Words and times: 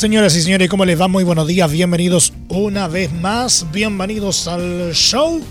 Señoras 0.00 0.34
y 0.34 0.40
señores, 0.40 0.70
¿cómo 0.70 0.86
les 0.86 0.98
va? 0.98 1.08
Muy 1.08 1.24
buenos 1.24 1.46
días, 1.46 1.70
bienvenidos 1.70 2.32
una 2.48 2.88
vez 2.88 3.12
más, 3.12 3.66
bienvenidos 3.70 4.48
al 4.48 4.94
show. 4.94 5.42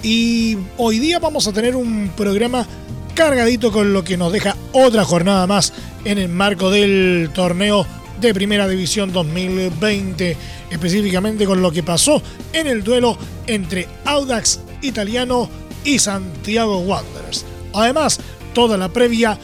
Y 0.00 0.56
hoy 0.76 1.00
día 1.00 1.18
vamos 1.18 1.48
a 1.48 1.52
tener 1.52 1.74
un 1.74 2.12
programa 2.16 2.68
cargadito 3.16 3.72
con 3.72 3.92
lo 3.92 4.04
que 4.04 4.16
nos 4.16 4.32
deja 4.32 4.56
otra 4.70 5.04
jornada 5.04 5.48
más 5.48 5.72
en 6.04 6.18
el 6.18 6.28
marco 6.28 6.70
del 6.70 7.30
torneo 7.34 7.84
de 8.20 8.32
Primera 8.32 8.68
División 8.68 9.12
2020, 9.12 10.36
específicamente 10.70 11.44
con 11.44 11.60
lo 11.60 11.72
que 11.72 11.82
pasó 11.82 12.22
en 12.52 12.68
el 12.68 12.84
duelo 12.84 13.18
entre 13.48 13.88
Audax 14.04 14.60
Italiano 14.82 15.50
y 15.84 15.98
Santiago 15.98 16.78
Wanderers. 16.78 17.44
Además, 17.72 18.20
toda 18.52 18.78
la 18.78 18.90
previa 18.90 19.36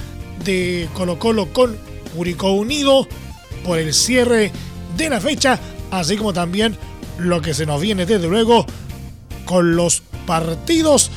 de 0.45 0.89
Colo 0.95 1.19
Colo 1.19 1.53
con 1.53 1.77
Curicó 2.15 2.53
Unido 2.53 3.09
por 3.65 3.79
el 3.79 3.93
cierre 3.95 4.51
de 4.97 5.11
la 5.11 5.21
fecha, 5.21 5.59
así 5.91 6.17
como 6.17 6.33
también 6.33 6.77
lo 7.19 7.41
que 7.41 7.55
se 7.55 7.67
nos 7.67 7.81
viene 7.81 8.07
desde 8.07 8.29
luego 8.29 8.67
con 9.45 9.77
los 9.77 10.03
partidos 10.27 11.11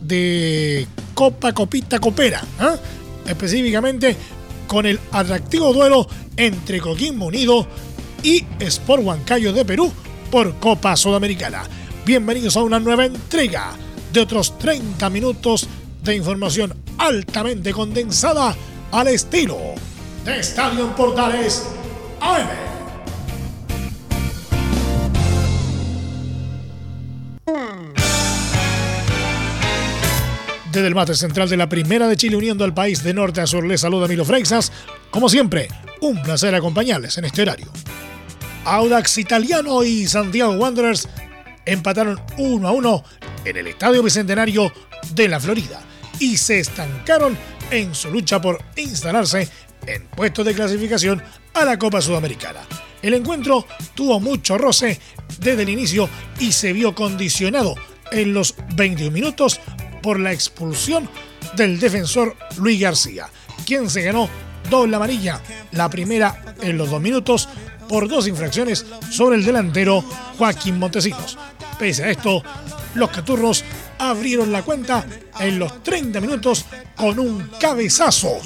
de 0.00 0.86
Copa 1.14 1.52
Copita 1.52 1.98
Copera, 1.98 2.42
¿eh? 2.60 2.76
específicamente 3.26 4.16
con 4.66 4.86
el 4.86 4.98
atractivo 5.12 5.72
duelo 5.72 6.08
entre 6.36 6.80
Coquimbo 6.80 7.26
Unido 7.26 7.66
y 8.22 8.44
Sport 8.60 9.02
Huancayo 9.04 9.52
de 9.52 9.64
Perú 9.64 9.92
por 10.30 10.56
Copa 10.56 10.96
Sudamericana. 10.96 11.62
Bienvenidos 12.04 12.56
a 12.56 12.62
una 12.62 12.80
nueva 12.80 13.04
entrega 13.04 13.72
de 14.12 14.20
otros 14.20 14.58
30 14.58 15.10
minutos 15.10 15.68
de 16.02 16.16
información 16.16 16.74
altamente 16.98 17.72
condensada 17.72 18.54
al 18.92 19.08
estilo 19.08 19.74
de 20.24 20.38
Estadio 20.38 20.94
Portales 20.94 21.66
AM. 22.20 22.48
Desde 30.72 30.86
el 30.86 30.94
mate 30.94 31.14
central 31.14 31.48
de 31.48 31.56
la 31.56 31.68
Primera 31.68 32.06
de 32.06 32.16
Chile 32.16 32.36
uniendo 32.36 32.64
al 32.64 32.74
país 32.74 33.02
de 33.02 33.12
norte 33.12 33.40
a 33.40 33.46
sur 33.46 33.64
les 33.64 33.80
saluda 33.80 34.06
Milo 34.06 34.24
Freixas. 34.24 34.70
Como 35.10 35.28
siempre, 35.28 35.68
un 36.00 36.22
placer 36.22 36.54
acompañarles 36.54 37.18
en 37.18 37.24
este 37.24 37.42
horario. 37.42 37.66
Audax 38.64 39.18
Italiano 39.18 39.82
y 39.82 40.06
Santiago 40.06 40.52
Wanderers 40.52 41.08
empataron 41.64 42.20
1 42.36 42.68
a 42.68 42.72
1 42.72 43.04
en 43.46 43.56
el 43.56 43.66
Estadio 43.66 44.02
Bicentenario 44.02 44.72
de 45.14 45.28
la 45.28 45.40
Florida 45.40 45.80
y 46.20 46.36
se 46.36 46.60
estancaron 46.60 47.36
en 47.70 47.94
su 47.94 48.10
lucha 48.10 48.40
por 48.40 48.62
instalarse 48.76 49.48
en 49.86 50.06
puestos 50.06 50.44
de 50.44 50.54
clasificación 50.54 51.22
a 51.54 51.64
la 51.64 51.78
Copa 51.78 52.00
Sudamericana. 52.00 52.60
El 53.02 53.14
encuentro 53.14 53.66
tuvo 53.94 54.20
mucho 54.20 54.58
roce 54.58 55.00
desde 55.38 55.62
el 55.62 55.68
inicio 55.68 56.08
y 56.38 56.52
se 56.52 56.72
vio 56.72 56.94
condicionado 56.94 57.74
en 58.12 58.34
los 58.34 58.54
21 58.74 59.10
minutos 59.10 59.60
por 60.02 60.18
la 60.18 60.32
expulsión 60.32 61.08
del 61.56 61.78
defensor 61.78 62.36
Luis 62.58 62.80
García, 62.80 63.28
quien 63.66 63.88
se 63.88 64.02
ganó 64.02 64.28
doble 64.68 64.96
amarilla, 64.96 65.40
la 65.72 65.88
primera 65.88 66.54
en 66.62 66.76
los 66.76 66.90
dos 66.90 67.00
minutos 67.00 67.48
por 67.88 68.08
dos 68.08 68.28
infracciones 68.28 68.86
sobre 69.10 69.36
el 69.36 69.44
delantero 69.44 70.02
Joaquín 70.38 70.78
Montesinos. 70.78 71.38
Pese 71.78 72.04
a 72.04 72.10
esto, 72.10 72.42
los 72.94 73.10
caturros 73.10 73.64
abrieron 73.98 74.52
la 74.52 74.62
cuenta 74.62 75.04
en 75.40 75.58
los 75.58 75.82
30 75.82 76.20
minutos 76.20 76.66
con 76.96 77.18
un 77.18 77.50
cabezazo 77.58 78.38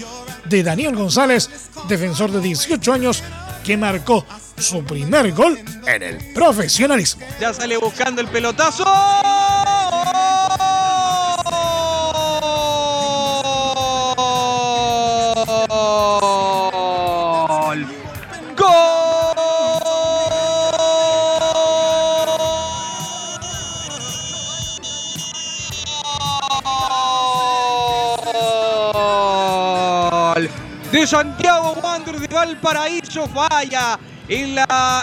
de 0.46 0.62
Daniel 0.62 0.94
González, 0.94 1.50
defensor 1.88 2.30
de 2.30 2.40
18 2.40 2.92
años, 2.92 3.22
que 3.64 3.76
marcó 3.76 4.24
su 4.58 4.84
primer 4.84 5.32
gol 5.32 5.58
en 5.86 6.02
el 6.02 6.32
profesionalismo. 6.32 7.26
Ya 7.40 7.52
sale 7.52 7.76
buscando 7.76 8.20
el 8.20 8.28
pelotazo. 8.28 8.84
De 30.94 31.08
Santiago 31.08 31.72
Wanderers 31.82 32.20
de 32.20 32.28
Valparaíso 32.28 33.26
falla 33.26 33.98
en 34.28 34.56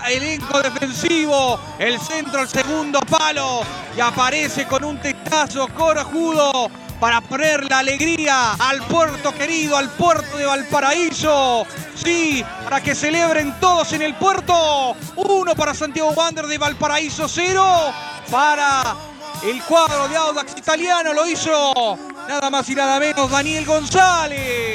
elenco 0.09 0.61
defensivo, 0.61 1.59
el 1.79 1.99
centro 1.99 2.39
al 2.39 2.47
segundo 2.47 3.01
palo 3.01 3.59
y 3.97 3.99
aparece 3.99 4.65
con 4.67 4.85
un 4.85 4.97
testazo 5.01 5.67
corajudo 5.67 6.71
para 6.97 7.19
poner 7.19 7.69
la 7.69 7.79
alegría 7.79 8.53
al 8.53 8.81
puerto 8.83 9.33
querido, 9.33 9.75
al 9.75 9.89
puerto 9.89 10.37
de 10.37 10.45
Valparaíso. 10.45 11.67
Sí, 11.93 12.41
para 12.63 12.79
que 12.79 12.95
celebren 12.95 13.59
todos 13.59 13.91
en 13.91 14.03
el 14.03 14.15
puerto. 14.15 14.95
Uno 15.17 15.55
para 15.55 15.73
Santiago 15.73 16.11
Wander 16.11 16.47
de 16.47 16.57
Valparaíso, 16.57 17.27
cero 17.27 17.91
para 18.31 18.95
el 19.43 19.61
cuadro 19.63 20.07
de 20.07 20.15
Audax 20.15 20.57
italiano. 20.57 21.11
Lo 21.11 21.27
hizo 21.27 21.97
nada 22.29 22.49
más 22.49 22.69
y 22.69 22.75
nada 22.75 22.97
menos 22.97 23.29
Daniel 23.29 23.65
González. 23.65 24.70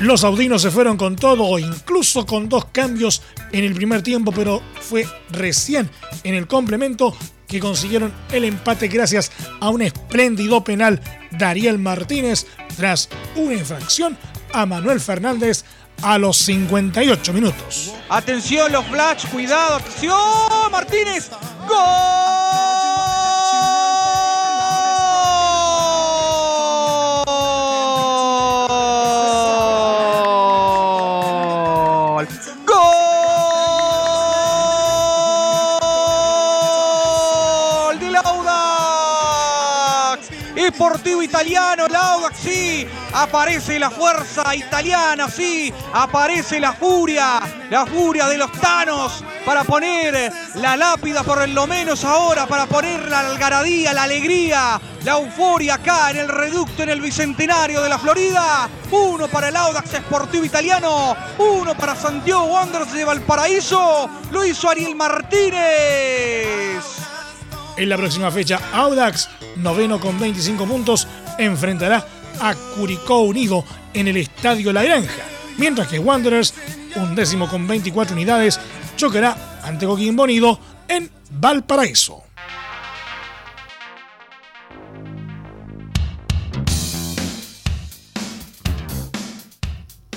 Los 0.00 0.22
saudinos 0.22 0.62
se 0.62 0.70
fueron 0.70 0.96
con 0.96 1.14
todo, 1.16 1.58
incluso 1.58 2.26
con 2.26 2.48
dos 2.48 2.66
cambios 2.66 3.22
en 3.52 3.64
el 3.64 3.74
primer 3.74 4.02
tiempo, 4.02 4.32
pero 4.32 4.60
fue 4.80 5.06
recién 5.30 5.88
en 6.24 6.34
el 6.34 6.46
complemento 6.48 7.16
que 7.46 7.60
consiguieron 7.60 8.12
el 8.32 8.44
empate 8.44 8.88
gracias 8.88 9.30
a 9.60 9.68
un 9.68 9.82
espléndido 9.82 10.64
penal 10.64 11.00
de 11.30 11.44
Ariel 11.44 11.78
Martínez 11.78 12.46
tras 12.76 13.08
una 13.36 13.54
infracción 13.54 14.18
a 14.52 14.66
Manuel 14.66 15.00
Fernández 15.00 15.64
a 16.02 16.18
los 16.18 16.38
58 16.38 17.32
minutos. 17.32 17.92
Atención 18.08 18.72
los 18.72 18.84
flash, 18.86 19.26
cuidado, 19.26 19.76
acción, 19.76 20.72
Martínez. 20.72 21.30
¡Gol! 21.68 22.63
Audax! 40.74 40.74
Esportivo 40.74 41.22
italiano, 41.22 41.86
el 41.86 41.94
Audax, 41.94 42.38
sí. 42.38 42.86
Aparece 43.12 43.78
la 43.78 43.90
fuerza 43.90 44.54
italiana, 44.54 45.28
sí. 45.28 45.72
Aparece 45.92 46.60
la 46.60 46.72
furia, 46.72 47.40
la 47.70 47.86
furia 47.86 48.28
de 48.28 48.38
los 48.38 48.50
tanos 48.52 49.24
para 49.44 49.64
poner 49.64 50.32
la 50.56 50.76
lápida 50.76 51.22
por 51.22 51.48
lo 51.48 51.66
menos 51.66 52.04
ahora, 52.04 52.46
para 52.46 52.66
poner 52.66 53.08
la 53.08 53.20
algaradía, 53.20 53.92
la 53.92 54.04
alegría, 54.04 54.80
la 55.04 55.12
euforia 55.12 55.74
acá 55.74 56.10
en 56.10 56.18
el 56.18 56.28
reducto, 56.28 56.82
en 56.82 56.88
el 56.88 57.00
bicentenario 57.00 57.82
de 57.82 57.88
la 57.88 57.98
Florida. 57.98 58.68
Uno 58.90 59.28
para 59.28 59.48
el 59.48 59.56
Audax 59.56 59.94
Esportivo 59.94 60.44
Italiano, 60.44 61.16
uno 61.38 61.76
para 61.76 61.94
Santiago 61.94 62.44
Wanderers 62.44 62.92
de 62.92 63.04
Valparaíso. 63.04 64.08
Lo 64.30 64.44
hizo 64.44 64.68
Ariel 64.68 64.96
Martínez. 64.96 67.03
En 67.76 67.88
la 67.88 67.96
próxima 67.96 68.30
fecha, 68.30 68.60
Audax, 68.72 69.28
noveno 69.56 69.98
con 69.98 70.18
25 70.18 70.64
puntos, 70.64 71.08
enfrentará 71.38 72.06
a 72.40 72.54
Curicó 72.54 73.20
Unido 73.20 73.64
en 73.92 74.06
el 74.06 74.16
Estadio 74.16 74.72
La 74.72 74.84
Granja, 74.84 75.24
mientras 75.58 75.88
que 75.88 75.98
Wanderers, 75.98 76.54
un 76.94 77.16
décimo 77.16 77.48
con 77.48 77.66
24 77.66 78.14
unidades, 78.14 78.60
chocará 78.96 79.58
ante 79.64 79.86
Coquimbo 79.86 80.22
Unido 80.22 80.60
en 80.86 81.10
Valparaíso. 81.30 82.22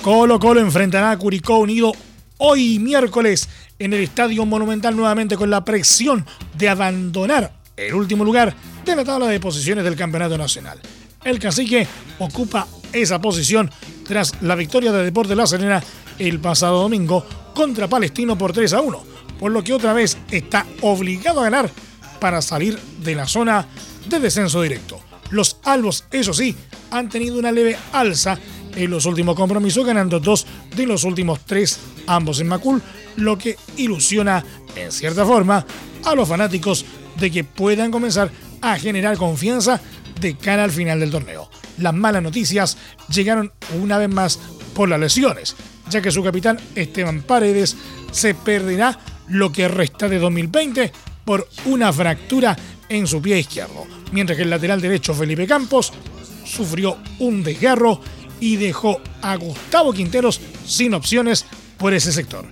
Colo 0.00 0.38
Colo 0.38 0.60
enfrentará 0.60 1.10
a 1.10 1.18
Curicó 1.18 1.58
Unido 1.58 1.92
hoy 2.38 2.78
miércoles 2.78 3.48
en 3.78 3.92
el 3.92 4.02
Estadio 4.02 4.44
Monumental 4.44 4.96
nuevamente 4.96 5.36
con 5.36 5.50
la 5.50 5.64
presión 5.64 6.24
de 6.56 6.68
abandonar 6.68 7.52
el 7.76 7.94
último 7.94 8.24
lugar 8.24 8.54
de 8.84 8.96
la 8.96 9.04
tabla 9.04 9.26
de 9.26 9.40
posiciones 9.40 9.84
del 9.84 9.96
Campeonato 9.96 10.36
Nacional. 10.36 10.80
El 11.24 11.38
cacique 11.38 11.86
ocupa 12.18 12.66
esa 12.92 13.20
posición 13.20 13.70
tras 14.06 14.40
la 14.42 14.54
victoria 14.54 14.92
de 14.92 15.04
Deporte 15.04 15.36
La 15.36 15.46
Serena 15.46 15.82
el 16.18 16.40
pasado 16.40 16.82
domingo 16.82 17.24
contra 17.54 17.88
Palestino 17.88 18.36
por 18.36 18.52
3 18.52 18.72
a 18.72 18.80
1, 18.80 19.04
por 19.38 19.52
lo 19.52 19.62
que 19.62 19.72
otra 19.72 19.92
vez 19.92 20.16
está 20.30 20.66
obligado 20.80 21.40
a 21.40 21.44
ganar 21.44 21.70
para 22.20 22.42
salir 22.42 22.78
de 23.02 23.14
la 23.14 23.26
zona 23.26 23.66
de 24.08 24.18
descenso 24.18 24.62
directo. 24.62 25.00
Los 25.30 25.58
albos, 25.64 26.04
eso 26.10 26.32
sí, 26.32 26.56
han 26.90 27.08
tenido 27.08 27.38
una 27.38 27.52
leve 27.52 27.76
alza 27.92 28.38
en 28.78 28.90
los 28.90 29.06
últimos 29.06 29.34
compromisos, 29.34 29.84
ganando 29.84 30.20
dos 30.20 30.46
de 30.74 30.86
los 30.86 31.04
últimos 31.04 31.40
tres, 31.44 31.80
ambos 32.06 32.40
en 32.40 32.48
Macul, 32.48 32.80
lo 33.16 33.36
que 33.36 33.56
ilusiona, 33.76 34.44
en 34.76 34.92
cierta 34.92 35.26
forma, 35.26 35.66
a 36.04 36.14
los 36.14 36.28
fanáticos 36.28 36.84
de 37.18 37.30
que 37.30 37.44
puedan 37.44 37.90
comenzar 37.90 38.30
a 38.60 38.78
generar 38.78 39.16
confianza 39.16 39.80
de 40.20 40.36
cara 40.36 40.64
al 40.64 40.70
final 40.70 41.00
del 41.00 41.10
torneo. 41.10 41.50
Las 41.78 41.94
malas 41.94 42.22
noticias 42.22 42.76
llegaron 43.08 43.52
una 43.80 43.98
vez 43.98 44.08
más 44.08 44.38
por 44.74 44.88
las 44.88 45.00
lesiones, 45.00 45.56
ya 45.90 46.00
que 46.00 46.12
su 46.12 46.22
capitán 46.22 46.58
Esteban 46.74 47.22
Paredes 47.22 47.76
se 48.12 48.34
perderá 48.34 48.98
lo 49.28 49.50
que 49.52 49.68
resta 49.68 50.08
de 50.08 50.18
2020 50.18 50.92
por 51.24 51.48
una 51.66 51.92
fractura 51.92 52.56
en 52.88 53.06
su 53.06 53.20
pie 53.20 53.40
izquierdo, 53.40 53.86
mientras 54.12 54.36
que 54.36 54.44
el 54.44 54.50
lateral 54.50 54.80
derecho 54.80 55.14
Felipe 55.14 55.46
Campos 55.46 55.92
sufrió 56.44 56.96
un 57.18 57.42
desgarro 57.42 58.00
y 58.40 58.56
dejó 58.56 59.00
a 59.22 59.36
Gustavo 59.36 59.92
Quinteros 59.92 60.40
sin 60.66 60.94
opciones 60.94 61.44
por 61.76 61.94
ese 61.94 62.12
sector. 62.12 62.46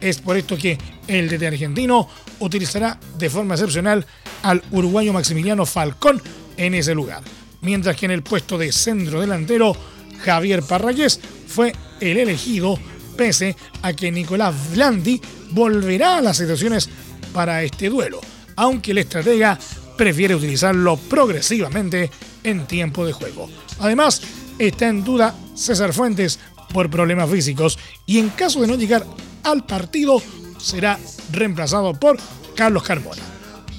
Es 0.00 0.18
por 0.18 0.36
esto 0.36 0.56
que 0.56 0.78
el 1.06 1.28
DT 1.28 1.46
argentino 1.46 2.08
utilizará 2.40 2.98
de 3.18 3.30
forma 3.30 3.54
excepcional 3.54 4.06
al 4.42 4.62
uruguayo 4.70 5.12
Maximiliano 5.12 5.66
Falcón 5.66 6.20
en 6.56 6.74
ese 6.74 6.94
lugar, 6.94 7.22
mientras 7.62 7.96
que 7.96 8.06
en 8.06 8.12
el 8.12 8.22
puesto 8.22 8.58
de 8.58 8.72
centro 8.72 9.20
delantero 9.20 9.76
Javier 10.24 10.62
Parragués 10.62 11.20
fue 11.46 11.74
el 12.00 12.18
elegido 12.18 12.78
pese 13.16 13.56
a 13.82 13.92
que 13.92 14.10
Nicolás 14.10 14.54
Blandi 14.72 15.20
volverá 15.50 16.18
a 16.18 16.22
las 16.22 16.36
situaciones 16.36 16.88
para 17.32 17.62
este 17.62 17.88
duelo, 17.88 18.20
aunque 18.56 18.90
el 18.90 18.98
estratega 18.98 19.58
prefiere 19.96 20.34
utilizarlo 20.34 20.96
progresivamente 20.96 22.10
en 22.42 22.66
tiempo 22.66 23.06
de 23.06 23.12
juego. 23.12 23.48
Además, 23.78 24.20
está 24.58 24.88
en 24.88 25.04
duda 25.04 25.34
César 25.54 25.92
Fuentes 25.92 26.38
por 26.72 26.90
problemas 26.90 27.30
físicos 27.30 27.78
y 28.06 28.18
en 28.18 28.30
caso 28.30 28.60
de 28.60 28.66
no 28.66 28.74
llegar 28.74 29.04
al 29.42 29.64
partido 29.64 30.22
será 30.58 30.98
reemplazado 31.32 31.94
por 31.94 32.18
Carlos 32.56 32.82
Carmona. 32.82 33.22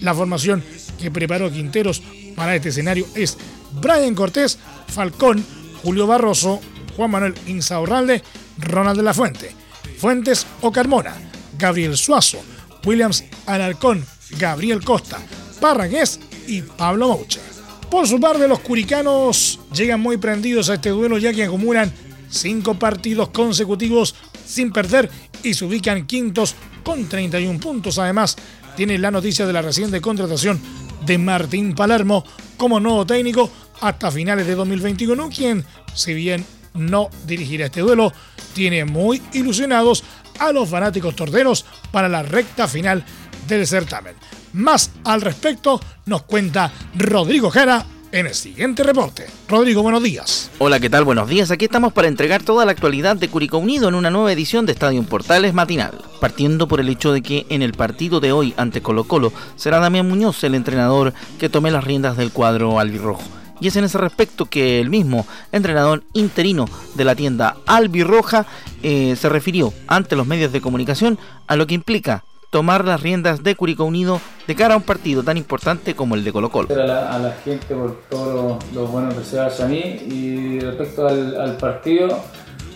La 0.01 0.13
formación 0.13 0.63
que 1.00 1.12
preparó 1.12 1.51
Quinteros 1.51 2.01
para 2.36 2.56
este 2.56 2.69
escenario 2.69 3.06
es 3.16 3.38
Brian 3.81 4.16
Cortés, 4.16 4.57
Falcón, 4.88 5.44
Julio 5.83 6.07
Barroso, 6.07 6.62
Juan 6.95 7.12
Manuel 7.12 7.36
Insaurralde, 7.48 8.24
Ronald 8.57 8.98
de 8.98 9.04
la 9.04 9.13
Fuente, 9.13 9.51
Fuentes 9.98 10.45
o 10.62 10.72
Carmona, 10.72 11.16
Gabriel 11.57 11.98
Suazo, 11.98 12.39
Williams 12.86 13.24
Alarcón, 13.45 14.06
Gabriel 14.38 14.83
Costa, 14.83 15.19
Parragués 15.60 16.19
y 16.48 16.62
Pablo 16.62 17.10
Moucha. 17.10 17.42
Por 17.90 18.08
su 18.08 18.20
parte, 18.20 18.48
los 18.48 18.60
curicanos 18.60 19.60
llegan 19.74 20.02
muy 20.02 20.18
prendidos 20.18 20.70
a 20.70 20.76
este 20.76 20.90
duelo 20.90 21.18
ya 21.18 21.34
que 21.34 21.44
acumulan 21.44 21.94
cinco 22.30 22.76
partidos 22.76 23.30
consecutivos 23.30 24.16
sin 24.46 24.72
perder 24.72 25.10
y 25.44 25.54
se 25.54 25.66
ubican 25.66 26.06
quintos 26.06 26.56
con 26.84 27.08
31 27.08 27.60
puntos. 27.60 27.98
Además, 28.00 28.36
tiene 28.76 28.98
la 28.98 29.12
noticia 29.12 29.46
de 29.46 29.54
la 29.54 29.62
reciente 29.62 30.02
contratación 30.02 30.60
de 31.06 31.18
Martín 31.18 31.76
Palermo 31.76 32.26
como 32.58 32.80
nuevo 32.80 33.06
técnico 33.06 33.50
hasta 33.82 34.12
finales 34.12 34.48
de 34.48 34.56
2021, 34.56 35.30
quien, 35.30 35.66
si 35.94 36.14
bien 36.14 36.46
no 36.74 37.10
dirigirá 37.26 37.66
este 37.66 37.82
duelo, 37.82 38.12
tiene 38.54 38.86
muy 38.86 39.22
ilusionados 39.34 40.04
a 40.40 40.52
los 40.52 40.70
fanáticos 40.70 41.16
torteros 41.16 41.66
para 41.92 42.10
la 42.10 42.24
recta 42.24 42.68
final 42.68 43.06
del 43.48 43.68
certamen. 43.68 44.16
Más 44.54 44.92
al 45.04 45.22
respecto 45.22 45.80
nos 46.06 46.24
cuenta 46.24 46.72
Rodrigo 46.96 47.50
Jara 47.50 47.86
en 48.12 48.28
el 48.28 48.34
siguiente 48.34 48.82
reporte. 48.84 49.26
Rodrigo, 49.50 49.82
buenos 49.82 50.02
días. 50.02 50.50
Hola, 50.60 50.80
¿qué 50.80 50.90
tal? 50.90 51.04
Buenos 51.04 51.28
días. 51.28 51.52
Aquí 51.52 51.66
estamos 51.66 51.92
para 51.92 52.08
entregar 52.08 52.44
toda 52.44 52.64
la 52.64 52.72
actualidad 52.72 53.18
de 53.18 53.28
Curicó 53.28 53.58
Unido 53.58 53.90
en 53.90 53.96
una 53.96 54.10
nueva 54.10 54.32
edición 54.32 54.66
de 54.66 54.72
Estadio 54.72 55.04
Portales 55.04 55.54
Matinal. 55.54 56.02
Partiendo 56.22 56.68
por 56.68 56.80
el 56.80 56.88
hecho 56.88 57.12
de 57.12 57.22
que 57.22 57.46
en 57.50 57.62
el 57.62 57.74
partido 57.74 58.22
de 58.22 58.32
hoy 58.32 58.54
ante 58.56 58.82
Colo 58.82 59.04
Colo 59.04 59.34
será 59.58 59.80
Damián 59.80 60.08
Muñoz 60.08 60.42
el 60.46 60.56
entrenador 60.56 61.14
que 61.40 61.50
tome 61.50 61.72
las 61.72 61.84
riendas 61.84 62.16
del 62.16 62.32
cuadro 62.32 62.80
albirrojo. 62.80 63.24
Y 63.60 63.68
es 63.68 63.76
en 63.76 63.84
ese 63.84 63.98
respecto 63.98 64.46
que 64.46 64.80
el 64.80 64.90
mismo 64.90 65.26
entrenador 65.52 66.04
interino 66.14 66.66
de 66.96 67.06
la 67.06 67.16
tienda 67.16 67.58
albirroja 67.66 68.46
eh, 68.84 69.16
se 69.20 69.30
refirió 69.30 69.74
ante 69.88 70.16
los 70.16 70.28
medios 70.28 70.52
de 70.54 70.62
comunicación 70.62 71.20
a 71.48 71.56
lo 71.56 71.68
que 71.68 71.74
implica 71.74 72.24
tomar 72.56 72.86
las 72.86 73.02
riendas 73.02 73.44
de 73.44 73.54
Curicó 73.54 73.84
Unido 73.84 74.22
de 74.48 74.56
cara 74.56 74.75
a 74.75 74.78
un 74.78 74.84
partido 74.84 75.24
tan 75.24 75.36
importante 75.36 75.94
como 75.94 76.16
el 76.16 76.24
de 76.24 76.31
Colo 76.31 76.50
Colo. 76.50 76.69
A 76.72 77.19
la, 77.19 77.36
gente 77.44 77.75
por 77.75 78.00
todo 78.10 78.60
lo, 78.74 78.88
bueno 78.88 79.10
que 79.10 79.25
se 79.25 79.38
hace 79.38 79.63
a 79.63 79.66
mí 79.66 79.81
y 79.81 80.62
respecto 80.62 81.06
al, 81.06 81.57
partido, 81.57 82.18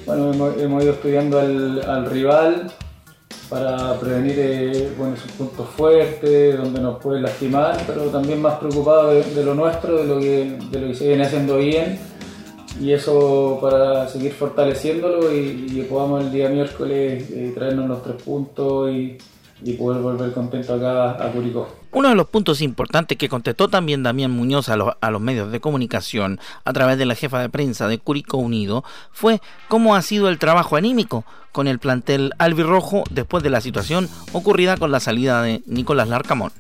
bueno, 0.06 0.52
hemos, 0.60 0.84
ido 0.84 0.92
estudiando 0.92 1.40
al, 1.40 2.06
rival 2.08 2.70
para 3.48 3.98
prevenir 4.02 4.36
eh, 4.38 4.92
bueno, 4.98 5.16
sus 5.16 5.32
puntos 5.32 5.70
fuertes, 5.70 6.58
donde 6.58 6.82
nos 6.82 7.00
puede 7.00 7.22
lastimar, 7.22 7.82
pero 7.88 8.08
también 8.08 8.42
más 8.42 8.56
preocupado 8.56 9.12
de, 9.12 9.46
lo 9.46 9.56
nuestro, 9.56 9.96
de 10.00 10.04
lo, 10.04 10.20
que, 10.20 10.58
de 10.72 10.82
lo 10.82 10.88
que 10.88 10.96
se 10.96 11.08
viene 11.08 11.24
haciendo 11.24 11.56
bien 11.56 11.98
y 12.82 12.92
eso 12.92 13.60
para 13.62 14.10
seguir 14.10 14.34
fortaleciéndolo 14.34 15.34
y, 15.34 15.68
que 15.74 15.84
podamos 15.84 16.26
el 16.26 16.32
día 16.34 16.50
miércoles 16.50 17.30
eh, 17.32 17.54
traernos 17.56 17.88
los 17.88 18.04
tres 18.04 18.22
puntos 18.22 18.92
y, 18.92 19.18
y 19.64 19.74
poder 19.74 20.02
volver 20.02 20.32
contento 20.32 20.74
acá 20.74 21.12
a 21.24 21.32
Curicó. 21.32 21.68
Uno 21.92 22.10
de 22.10 22.16
los 22.16 22.28
puntos 22.28 22.62
importantes 22.62 23.18
que 23.18 23.30
contestó 23.30 23.68
también 23.68 24.04
Damián 24.04 24.32
Muñoz 24.32 24.70
a 24.70 24.76
los, 24.76 24.94
a 25.02 25.12
los, 25.12 25.22
medios 25.22 25.52
de 25.52 25.60
comunicación 25.60 26.40
a 26.64 26.74
través 26.74 26.98
de 26.98 27.06
la 27.06 27.16
jefa 27.16 27.40
de 27.40 27.50
prensa 27.50 27.88
de 27.88 27.98
Curicó 27.98 28.38
Unido 28.38 28.84
fue 29.12 29.42
cómo 29.68 29.96
ha 29.96 30.02
sido 30.02 30.30
el 30.30 30.40
trabajo 30.40 30.76
anímico 30.76 31.26
con 31.52 31.68
el 31.68 31.80
plantel 31.80 32.34
albirrojo 32.38 33.04
después 33.10 33.44
de 33.44 33.50
la 33.50 33.62
situación 33.62 34.08
ocurrida 34.34 34.78
con 34.78 34.92
la 34.92 35.00
salida 35.00 35.42
de 35.42 35.62
Nicolás 35.66 36.08
Larcamón. 36.08 36.52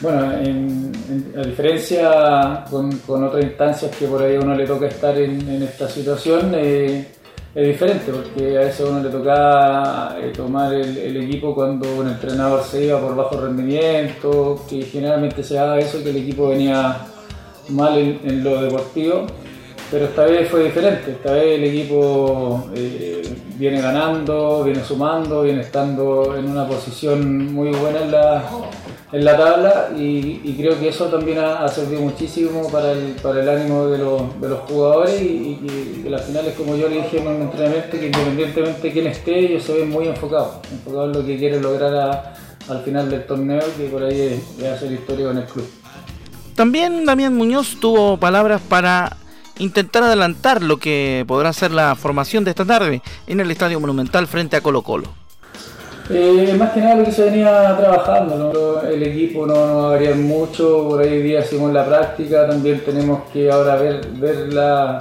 Bueno, 0.00 0.20
a 0.22 1.46
diferencia 1.46 2.64
con, 2.68 2.96
con, 2.98 3.22
otras 3.24 3.44
instancias 3.44 3.94
que 3.96 4.06
por 4.06 4.22
ahí 4.22 4.36
a 4.36 4.40
uno 4.40 4.54
le 4.54 4.66
toca 4.66 4.86
estar 4.86 5.16
en, 5.16 5.62
esta 5.62 5.88
situación, 5.88 6.52
eh, 6.54 7.06
es 7.54 7.66
diferente 7.66 8.10
porque 8.10 8.56
a 8.56 8.60
veces 8.60 8.86
uno 8.88 9.02
le 9.02 9.10
toca 9.10 10.16
eh, 10.18 10.32
tomar 10.34 10.72
el, 10.72 11.16
equipo 11.18 11.54
cuando 11.54 11.96
un 11.96 12.08
entrenador 12.08 12.62
se 12.64 12.86
iba 12.86 12.98
por 12.98 13.14
bajo 13.14 13.38
rendimiento, 13.38 14.64
que 14.68 14.82
generalmente 14.82 15.44
se 15.44 15.58
haga 15.58 15.78
eso, 15.78 16.02
que 16.02 16.10
el 16.10 16.16
equipo 16.16 16.48
venía 16.48 16.96
mal 17.68 17.98
en, 17.98 18.42
lo 18.42 18.62
deportivo, 18.62 19.26
pero 19.90 20.06
esta 20.06 20.24
vez 20.24 20.48
fue 20.48 20.64
diferente, 20.64 21.10
esta 21.10 21.32
vez 21.32 21.58
el 21.58 21.64
equipo 21.64 22.70
eh, 22.74 23.22
viene 23.56 23.82
ganando, 23.82 24.64
viene 24.64 24.82
sumando, 24.82 25.42
viene 25.42 25.60
estando 25.60 26.34
en 26.34 26.50
una 26.50 26.66
posición 26.66 27.52
muy 27.52 27.70
buena 27.70 28.00
en 28.00 28.12
la, 28.12 28.44
en 29.12 29.24
la 29.26 29.36
tabla 29.36 29.90
y, 29.96 30.54
creo 30.56 30.78
que 30.80 30.88
eso 30.88 31.06
también 31.06 31.38
ha, 31.38 31.68
servido 31.68 32.00
muchísimo 32.00 32.70
para 32.70 32.92
el, 32.92 33.14
para 33.22 33.42
el 33.42 33.48
ánimo 33.48 33.86
de 33.86 33.98
los, 33.98 34.40
de 34.40 34.48
los 34.48 34.60
jugadores 34.60 35.20
y, 35.20 36.00
que 36.02 36.10
las 36.10 36.24
finales, 36.24 36.54
como 36.54 36.76
yo 36.76 36.88
le 36.88 37.02
dije 37.02 37.18
en 37.18 37.28
un 37.28 37.42
entrenamiento, 37.42 37.90
que 37.90 38.06
independientemente 38.06 38.80
de 38.80 38.92
quién 38.92 39.06
esté, 39.06 39.38
ellos 39.38 39.62
se 39.62 39.74
ven 39.74 39.90
muy 39.90 40.08
enfocados, 40.08 40.56
enfocados 40.72 41.14
en 41.14 41.20
lo 41.20 41.26
que 41.26 41.38
quieren 41.38 41.62
lograr 41.62 42.34
al 42.68 42.82
final 42.82 43.10
del 43.10 43.26
torneo, 43.26 43.62
que 43.76 43.84
por 43.88 44.02
ahí 44.02 44.40
es, 44.58 44.64
hacer 44.64 44.92
historia 44.92 45.26
con 45.26 45.38
el 45.38 45.44
club. 45.44 45.68
También 46.54 47.04
Damián 47.04 47.34
Muñoz 47.34 47.76
tuvo 47.80 48.16
palabras 48.16 48.62
para 48.66 49.16
intentar 49.58 50.02
adelantar 50.04 50.62
lo 50.62 50.78
que 50.78 51.24
podrá 51.26 51.52
ser 51.52 51.70
la 51.70 51.94
formación 51.96 52.44
de 52.44 52.50
esta 52.50 52.64
tarde 52.64 53.02
en 53.26 53.40
el 53.40 53.50
Estadio 53.50 53.78
Monumental 53.78 54.26
frente 54.26 54.56
a 54.56 54.60
Colo 54.62 54.82
Colo. 54.82 55.21
Eh, 56.10 56.54
más 56.58 56.72
que 56.72 56.80
nada 56.80 56.96
lo 56.96 57.04
que 57.04 57.12
se 57.12 57.24
venía 57.24 57.76
trabajando, 57.78 58.82
el 58.82 59.02
equipo 59.02 59.46
no, 59.46 59.66
no, 59.66 59.76
va 59.76 59.84
a 59.84 59.90
variar 59.90 60.16
mucho, 60.16 60.88
por 60.88 61.00
ahí 61.00 61.22
día 61.22 61.40
hicimos 61.40 61.72
la 61.72 61.86
práctica, 61.86 62.46
también 62.46 62.82
tenemos 62.84 63.22
que 63.32 63.50
ahora 63.50 63.76
ver, 63.76 64.06
verla 64.14 64.98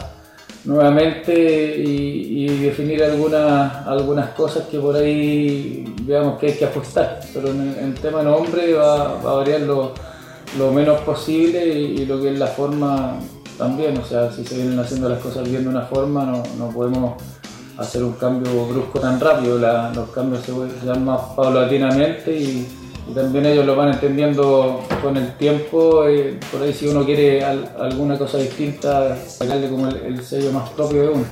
nuevamente 0.65 1.75
y, 1.77 2.47
definir 2.61 3.03
algunas, 3.03 3.87
algunas 3.87 4.29
cosas 4.31 4.67
que 4.67 4.77
por 4.79 4.95
ahí 4.95 5.83
veamos 6.03 6.39
que 6.39 6.47
hay 6.47 6.53
que 6.53 6.65
ajustar, 6.65 7.19
pero 7.33 7.49
en 7.49 7.75
el, 7.79 7.93
tema 7.95 8.21
nombre 8.21 8.73
va, 8.73 9.15
va, 9.15 9.31
a 9.31 9.35
variar 9.35 9.61
lo, 9.61 9.93
lo 10.57 10.71
menos 10.71 10.99
posible 11.01 11.65
y, 11.65 12.05
lo 12.05 12.21
que 12.21 12.31
es 12.33 12.39
la 12.39 12.47
forma 12.47 13.19
también, 13.57 13.97
o 13.97 14.05
sea, 14.05 14.31
si 14.31 14.45
se 14.45 14.55
vienen 14.55 14.77
haciendo 14.79 15.09
las 15.09 15.19
cosas 15.19 15.49
bien 15.49 15.63
de 15.63 15.69
una 15.69 15.83
forma 15.83 16.23
no, 16.25 16.43
no 16.57 16.69
podemos 16.69 17.21
hacer 17.81 18.03
un 18.03 18.13
cambio 18.13 18.65
brusco 18.67 18.99
tan 18.99 19.19
rápido, 19.19 19.57
los 19.57 20.09
cambios 20.09 20.43
se 20.43 20.85
dan 20.85 21.05
más 21.05 21.21
paulatinamente 21.35 22.35
y, 22.35 22.67
también 23.15 23.45
ellos 23.45 23.65
lo 23.65 23.75
van 23.75 23.89
entendiendo 23.89 24.79
con 25.01 25.17
el 25.17 25.35
tiempo. 25.35 26.07
Eh, 26.07 26.39
por 26.49 26.61
ahí 26.61 26.71
si 26.71 26.87
uno 26.87 27.03
quiere 27.03 27.43
alguna 27.43 28.17
cosa 28.17 28.37
distinta, 28.37 29.17
sacarle 29.17 29.69
como 29.69 29.87
el 29.87 30.23
sello 30.23 30.53
más 30.53 30.69
propio 30.69 31.01
de 31.01 31.09
uno. 31.09 31.25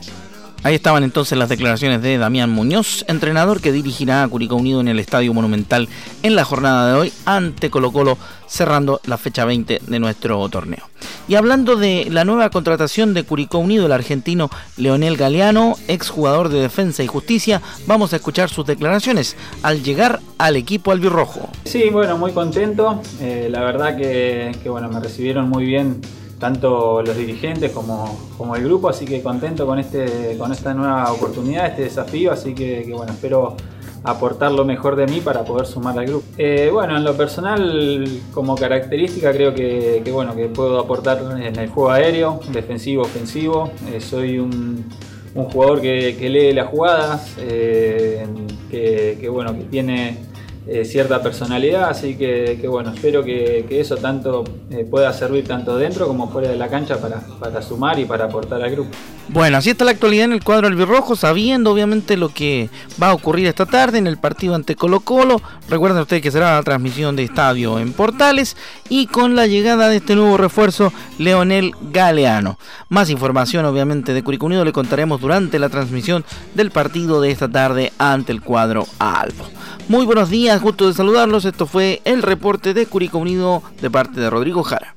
Ahí 0.62 0.75
estaban 0.75 1.04
entonces 1.04 1.38
las 1.38 1.48
declaraciones 1.48 2.01
de 2.01 2.18
Damián 2.18 2.50
Muñoz, 2.50 3.06
entrenador 3.08 3.62
que 3.62 3.72
dirigirá 3.72 4.24
a 4.24 4.28
Curicó 4.28 4.58
Unido 4.58 4.82
en 4.82 4.89
el 4.89 5.00
Estadio 5.00 5.34
Monumental 5.34 5.88
en 6.22 6.36
la 6.36 6.44
jornada 6.44 6.92
de 6.92 7.00
hoy 7.00 7.13
ante 7.25 7.70
Colo 7.70 7.94
Colo, 7.94 8.18
cerrando 8.46 9.00
la 9.06 9.18
fecha 9.18 9.46
20 9.46 9.82
de 9.88 10.00
nuestro 10.00 10.48
torneo. 10.50 10.84
Y 11.30 11.36
hablando 11.36 11.78
de 11.78 12.08
la 12.12 12.25
nueva 12.25 12.50
contratación 12.50 13.13
de 13.13 13.24
Curicó 13.24 13.60
Unido, 13.60 13.86
el 13.86 13.94
argentino 13.94 14.50
Leonel 14.75 15.16
Galeano, 15.16 15.75
exjugador 15.88 16.50
de 16.50 16.60
Defensa 16.60 17.04
y 17.04 17.08
Justicia, 17.08 17.62
vamos 17.88 18.12
a 18.12 18.18
escuchar 18.18 18.50
sus 18.50 18.66
declaraciones 18.66 19.38
al 19.63 19.82
llegar 19.82 20.20
al 20.38 20.58
equipo 20.58 20.92
albirrojo. 20.92 21.50
Sí, 21.63 21.89
bueno, 21.89 22.18
muy 22.18 22.34
contento. 22.34 23.01
Eh, 23.22 23.48
la 23.50 23.62
verdad 23.62 23.96
que, 23.96 24.51
que 24.62 24.70
bueno, 24.70 24.89
me 24.89 25.00
recibieron 25.00 25.48
muy 25.48 25.63
bien 25.66 26.01
tanto 26.39 27.01
los 27.01 27.15
dirigentes 27.15 27.72
como, 27.72 28.17
como, 28.38 28.55
el 28.55 28.63
grupo, 28.63 28.89
así 28.89 29.05
que 29.05 29.22
contento 29.22 29.65
con, 29.65 29.77
este, 29.77 30.38
con 30.38 30.51
esta 30.51 30.74
nueva 30.74 31.12
oportunidad, 31.12 31.67
este 31.67 31.84
desafío, 31.84 32.31
así 32.31 32.55
que, 32.55 32.89
bueno, 32.96 33.12
espero 33.12 33.58
aportar 34.03 34.53
lo 34.53 34.63
mejor 34.63 34.96
de 34.96 35.05
mí 35.08 35.19
para 35.19 35.43
poder 35.43 35.67
sumar 35.67 36.00
al 36.00 36.05
grupo. 36.05 36.25
Eh, 36.38 36.69
bueno, 36.72 36.96
en 36.96 37.03
lo 37.03 37.15
personal, 37.15 38.08
como 38.34 38.55
característica, 38.55 39.31
creo 39.34 39.53
que, 39.53 40.01
bueno, 40.12 40.34
que 40.34 40.46
puedo 40.48 40.79
aportar 40.79 41.19
en 41.41 41.60
el 41.60 41.69
juego 41.69 41.91
aéreo, 41.91 42.39
defensivo, 42.53 43.03
ofensivo. 43.03 43.72
Eh, 43.91 44.00
soy 44.00 44.39
un, 44.39 44.86
jugador 45.34 45.81
que, 45.81 46.29
lee 46.29 46.53
las 46.53 46.67
jugadas, 46.67 47.36
eh, 47.39 48.25
que, 48.72 49.29
bueno, 49.29 49.53
que 49.53 49.63
tiene 49.65 50.28
eh, 50.72 50.86
cierta 50.86 51.20
personalidad, 51.24 51.90
así 51.90 52.16
que, 52.16 52.60
bueno, 52.70 52.92
espero 52.94 53.24
que, 53.24 53.66
eso 53.72 53.98
tanto 53.98 54.44
eh, 54.70 54.86
pueda 54.88 55.12
servir 55.14 55.48
tanto 55.48 55.76
dentro 55.78 56.06
como 56.06 56.30
fuera 56.30 56.50
de 56.50 56.58
la 56.58 56.68
cancha 56.68 57.02
para, 57.02 57.22
para, 57.40 57.60
sumar 57.64 57.98
y 57.98 58.06
para 58.06 58.26
aportar 58.26 58.62
al 58.62 58.70
grupo. 58.70 58.92
Bueno, 59.30 59.58
así 59.58 59.72
está 59.72 59.84
la 59.84 59.92
actualidad 59.92 60.26
en 60.26 60.34
el 60.34 60.44
cuadro 60.44 60.68
albirrojo, 60.68 61.16
sabiendo 61.16 61.72
obviamente 61.72 62.18
lo 62.18 62.30
que 62.30 62.70
va 63.02 63.10
a 63.10 63.14
ocurrir 63.14 63.48
esta 63.48 63.66
tarde 63.66 63.98
en 63.98 64.06
el 64.06 64.18
partido 64.18 64.54
ante 64.54 64.76
Colo 64.76 65.00
Colo. 65.00 65.42
Recuerden 65.70 66.02
ustedes 66.02 66.22
que 66.22 66.32
será 66.32 66.56
la 66.56 66.64
transmisión 66.64 67.16
de 67.16 67.24
estadio 67.24 67.80
en 67.80 67.94
Portales 67.94 68.56
y 68.90 69.08
con 69.08 69.36
la 69.36 69.48
llegada 69.48 69.90
de 69.90 69.98
este 69.98 70.16
nuevo 70.16 70.38
refuerzo, 70.38 70.94
Leonel 71.18 71.74
Galeano. 71.92 72.60
Más 72.90 73.10
información 73.10 73.66
obviamente 73.66 74.14
de 74.14 74.24
Curicó 74.24 74.46
Unido 74.46 74.66
le 74.66 74.74
contaremos 74.74 75.20
durante 75.22 75.58
la 75.58 75.70
transmisión 75.70 76.26
del 76.54 76.70
partido 76.70 77.22
de 77.22 77.32
esta 77.32 77.48
tarde 77.50 77.92
ante 77.98 78.32
el 78.32 78.42
cuadro 78.42 78.88
Albo. 79.00 79.46
Muy 79.88 80.06
buenos 80.06 80.30
días 80.30 80.59
gusto 80.62 80.88
de 80.88 80.94
saludarlos. 80.94 81.46
Esto 81.46 81.66
fue 81.66 82.01
el 82.06 82.22
reporte 82.22 82.74
de 82.74 82.86
Curicó 82.86 83.20
Unido 83.20 83.63
de 83.82 83.89
parte 83.89 84.20
de 84.20 84.30
Rodrigo 84.30 84.63
Jara. 84.63 84.96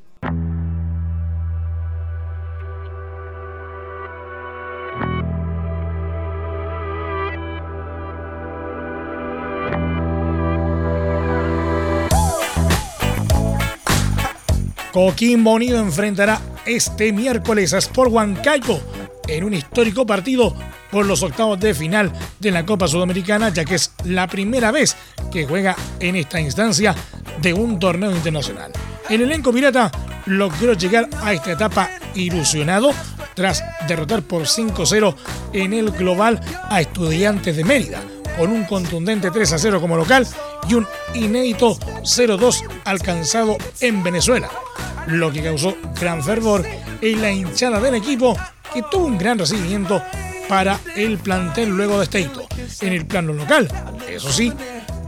Coquimbo 14.93 15.55
Unido 15.55 15.79
enfrentará 15.79 16.41
este 16.67 17.13
miércoles 17.13 17.73
a 17.73 17.79
Sport 17.79 18.13
Huancayo 18.13 18.79
en 19.27 19.45
un 19.45 19.55
histórico 19.55 20.05
partido 20.05 20.55
por 20.93 21.07
los 21.07 21.23
octavos 21.23 21.59
de 21.59 21.75
final 21.75 22.13
de 22.39 22.51
la 22.51 22.65
Copa 22.67 22.87
Sudamericana, 22.87 23.49
ya 23.49 23.65
que 23.65 23.77
es 23.77 23.93
la 24.05 24.29
primera 24.29 24.71
vez 24.71 24.95
que 25.33 25.47
juega 25.47 25.75
en 25.99 26.17
esta 26.17 26.39
instancia 26.39 26.95
de 27.41 27.55
un 27.55 27.79
torneo 27.81 28.13
internacional. 28.13 28.71
El 29.09 29.23
elenco 29.23 29.53
pirata 29.53 29.91
logró 30.27 30.75
llegar 30.75 31.09
a 31.23 31.33
esta 31.33 31.53
etapa 31.53 31.91
ilusionado 32.15 32.93
tras 33.35 33.65
derrotar 33.89 34.23
por 34.23 34.43
5-0 34.43 35.15
en 35.55 35.73
el 35.73 35.91
global 35.91 36.41
a 36.69 36.83
Estudiantes 36.83 37.57
de 37.57 37.65
Mérida, 37.65 38.03
con 38.39 38.53
un 38.53 38.65
contundente 38.65 39.33
3-0 39.33 39.81
como 39.81 39.97
local 39.97 40.29
y 40.69 40.75
un 40.75 40.87
inédito 41.15 41.79
0-2 42.03 42.65
alcanzado 42.85 43.57
en 43.81 44.03
Venezuela, 44.03 44.51
lo 45.07 45.33
que 45.33 45.43
causó 45.43 45.75
gran 45.99 46.23
fervor 46.23 46.67
en 47.01 47.23
la 47.23 47.33
hinchada 47.33 47.81
del 47.81 47.95
equipo 47.95 48.37
que 48.75 48.83
tuvo 48.91 49.07
un 49.07 49.19
gran 49.19 49.39
recibimiento 49.39 50.03
para 50.53 50.79
el 50.97 51.17
plantel 51.17 51.71
luego 51.71 51.97
de 51.97 52.05
este 52.05 52.21
hito. 52.21 52.47
En 52.83 52.93
el 52.93 53.07
plano 53.07 53.33
local, 53.33 53.71
eso 54.07 54.31
sí, 54.31 54.53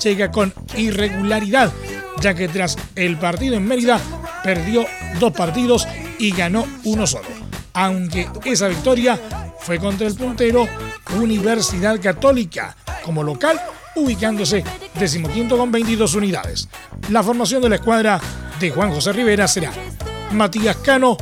llega 0.03 0.31
con 0.31 0.55
irregularidad, 0.75 1.71
ya 2.19 2.33
que 2.33 2.49
tras 2.49 2.79
el 2.97 3.19
partido 3.19 3.55
en 3.55 3.69
Mérida 3.69 4.01
perdió 4.43 4.87
dos 5.21 5.35
partidos 5.35 5.87
y 6.19 6.31
ganó 6.31 6.67
uno 6.85 7.07
solo. 7.07 7.29
Aunque 7.75 8.27
esa 8.47 8.69
victoria 8.69 9.21
fue 9.59 9.79
contra 9.79 10.07
el 10.07 10.15
puntero 10.15 10.67
Universidad 11.15 12.01
Católica, 12.01 12.75
como 13.05 13.23
local, 13.23 13.61
ubicándose 13.97 14.65
decimoquinto 14.99 15.59
con 15.59 15.71
22 15.71 16.15
unidades. 16.15 16.71
La 17.11 17.23
formación 17.23 17.61
de 17.61 17.69
la 17.69 17.77
escuadra 17.77 18.19
de 18.59 18.71
Juan 18.71 18.95
José 18.95 19.13
Rivera 19.13 19.47
será 19.47 19.73
Matías 20.33 20.77
Cano, 20.77 21.19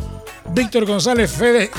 Víctor 0.54 0.86
González 0.86 1.28
Fede 1.28 1.72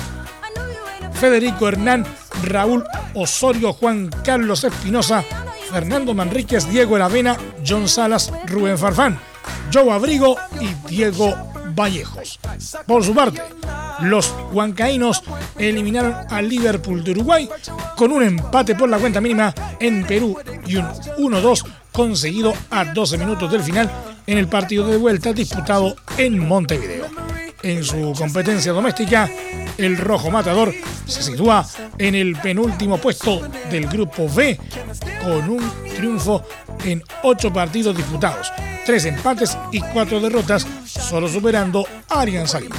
Federico 1.24 1.70
Hernán, 1.70 2.06
Raúl 2.44 2.84
Osorio, 3.14 3.74
Juan 3.74 4.10
Carlos 4.24 4.64
Espinosa, 4.64 5.24
Fernando 5.70 6.14
Manríquez, 6.14 6.70
Diego 6.70 6.96
Eravena, 6.96 7.38
John 7.66 7.88
Salas, 7.88 8.32
Rubén 8.48 8.78
Farfán, 8.78 9.20
Joe 9.74 9.92
Abrigo 9.92 10.38
y 10.60 10.74
Diego 10.88 11.34
Vallejos. 11.76 12.40
Por 12.86 13.04
su 13.04 13.14
parte, 13.14 13.42
los 14.02 14.34
huancaínos 14.52 15.24
eliminaron 15.58 16.16
al 16.30 16.50
Liverpool 16.50 17.04
de 17.04 17.12
Uruguay 17.12 17.50
con 17.96 18.12
un 18.12 18.24
empate 18.24 18.76
por 18.76 18.90
la 18.90 18.98
cuenta 18.98 19.22
mínima 19.22 19.54
en 19.80 20.06
Perú 20.06 20.38
y 20.66 20.76
un 20.78 20.86
1-2 20.86 21.66
conseguido 21.92 22.54
a 22.70 22.86
12 22.86 23.18
minutos 23.18 23.52
del 23.52 23.64
final 23.64 23.90
en 24.28 24.38
el 24.38 24.48
partido 24.48 24.88
de 24.88 24.98
vuelta 24.98 25.34
disputado 25.34 25.96
en 26.18 26.40
Montevideo. 26.40 27.23
En 27.64 27.82
su 27.82 28.14
competencia 28.18 28.74
doméstica, 28.74 29.30
el 29.78 29.96
Rojo 29.98 30.30
Matador 30.30 30.74
se 31.08 31.24
sitúa 31.24 31.66
en 31.98 32.14
el 32.14 32.36
penúltimo 32.36 32.98
puesto 32.98 33.40
del 33.72 33.88
Grupo 33.88 34.28
B 34.28 34.60
con 35.24 35.50
un 35.50 35.72
triunfo 35.96 36.44
en 36.84 37.02
ocho 37.24 37.54
partidos 37.54 37.96
disputados, 37.96 38.52
tres 38.86 39.06
empates 39.06 39.58
y 39.72 39.80
cuatro 39.80 40.20
derrotas, 40.20 40.68
solo 40.86 41.30
superando 41.30 41.88
a 42.10 42.20
Arian 42.20 42.48
Lima. 42.60 42.76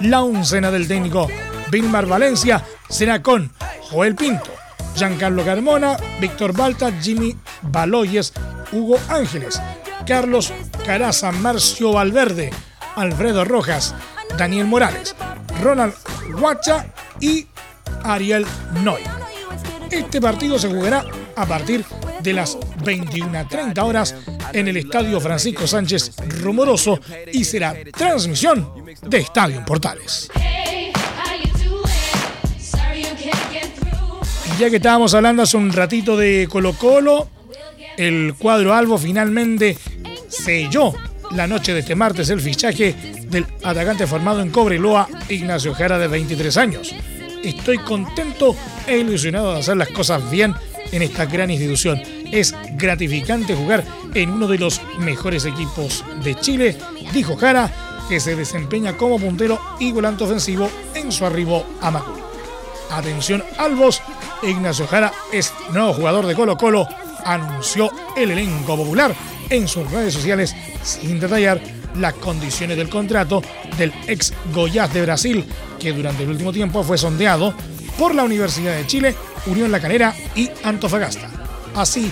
La 0.00 0.24
uncena 0.24 0.72
del 0.72 0.88
técnico 0.88 1.28
Vilmar 1.70 2.06
Valencia 2.06 2.64
será 2.88 3.22
con 3.22 3.52
Joel 3.82 4.16
Pinto, 4.16 4.50
Giancarlo 4.96 5.44
Carmona, 5.44 5.96
Víctor 6.20 6.56
Balta, 6.56 6.90
Jimmy 7.00 7.36
Baloyes, 7.62 8.32
Hugo 8.72 8.98
Ángeles, 9.08 9.62
Carlos 10.04 10.52
Caraza, 10.84 11.30
Marcio 11.30 11.92
Valverde, 11.92 12.50
Alfredo 12.96 13.44
Rojas, 13.44 13.94
Daniel 14.36 14.66
Morales, 14.66 15.14
Ronald 15.62 15.94
Huacha 16.38 16.86
y 17.20 17.46
Ariel 18.02 18.46
Noy. 18.82 19.02
Este 19.90 20.20
partido 20.20 20.58
se 20.58 20.68
jugará 20.68 21.04
a 21.36 21.46
partir 21.46 21.84
de 22.20 22.32
las 22.32 22.58
21.30 22.58 23.78
horas 23.82 24.14
en 24.52 24.68
el 24.68 24.76
Estadio 24.78 25.20
Francisco 25.20 25.66
Sánchez 25.66 26.16
Rumoroso 26.40 26.98
y 27.32 27.44
será 27.44 27.74
transmisión 27.96 28.68
de 29.02 29.18
Estadio 29.18 29.64
Portales. 29.64 30.30
Ya 34.58 34.70
que 34.70 34.76
estábamos 34.76 35.12
hablando 35.14 35.42
hace 35.42 35.56
un 35.56 35.72
ratito 35.72 36.16
de 36.16 36.48
Colo 36.50 36.74
Colo, 36.74 37.28
el 37.96 38.34
cuadro 38.38 38.74
Albo 38.74 38.98
finalmente 38.98 39.76
selló 40.28 40.94
la 41.32 41.46
noche 41.46 41.72
de 41.74 41.80
este 41.80 41.94
martes 41.94 42.30
el 42.30 42.40
fichaje 42.40 42.94
del 43.34 43.46
atacante 43.64 44.06
formado 44.06 44.40
en 44.40 44.50
Cobreloa, 44.50 45.08
Ignacio 45.28 45.74
Jara, 45.74 45.98
de 45.98 46.06
23 46.06 46.56
años. 46.56 46.94
Estoy 47.42 47.78
contento 47.78 48.54
e 48.86 48.98
ilusionado 48.98 49.52
de 49.52 49.58
hacer 49.58 49.76
las 49.76 49.88
cosas 49.88 50.30
bien 50.30 50.54
en 50.92 51.02
esta 51.02 51.26
gran 51.26 51.50
institución. 51.50 52.00
Es 52.30 52.54
gratificante 52.76 53.56
jugar 53.56 53.84
en 54.14 54.30
uno 54.30 54.46
de 54.46 54.58
los 54.58 54.80
mejores 55.00 55.44
equipos 55.46 56.04
de 56.22 56.36
Chile, 56.36 56.78
dijo 57.12 57.36
Jara, 57.36 57.70
que 58.08 58.20
se 58.20 58.36
desempeña 58.36 58.96
como 58.96 59.18
puntero 59.18 59.58
y 59.80 59.90
volante 59.90 60.24
ofensivo 60.24 60.70
en 60.94 61.10
su 61.10 61.26
arribo 61.26 61.66
a 61.80 61.90
Macul. 61.90 62.22
Atención 62.90 63.42
Albos, 63.58 64.00
Ignacio 64.44 64.86
Jara 64.86 65.12
es 65.32 65.52
nuevo 65.72 65.92
jugador 65.92 66.26
de 66.26 66.36
Colo 66.36 66.56
Colo, 66.56 66.86
anunció 67.24 67.90
el 68.16 68.30
elenco 68.30 68.76
popular 68.76 69.12
en 69.50 69.66
sus 69.66 69.90
redes 69.90 70.14
sociales 70.14 70.54
sin 70.82 71.18
detallar 71.18 71.60
las 71.96 72.14
condiciones 72.14 72.76
del 72.76 72.88
contrato 72.88 73.42
del 73.78 73.92
ex 74.06 74.32
Goiás 74.52 74.92
de 74.92 75.02
Brasil, 75.02 75.44
que 75.78 75.92
durante 75.92 76.22
el 76.22 76.30
último 76.30 76.52
tiempo 76.52 76.82
fue 76.82 76.98
sondeado 76.98 77.54
por 77.98 78.14
la 78.14 78.24
Universidad 78.24 78.76
de 78.76 78.86
Chile 78.86 79.14
Unión 79.46 79.70
La 79.70 79.80
Calera 79.80 80.14
y 80.34 80.50
Antofagasta. 80.62 81.28
Así, 81.74 82.10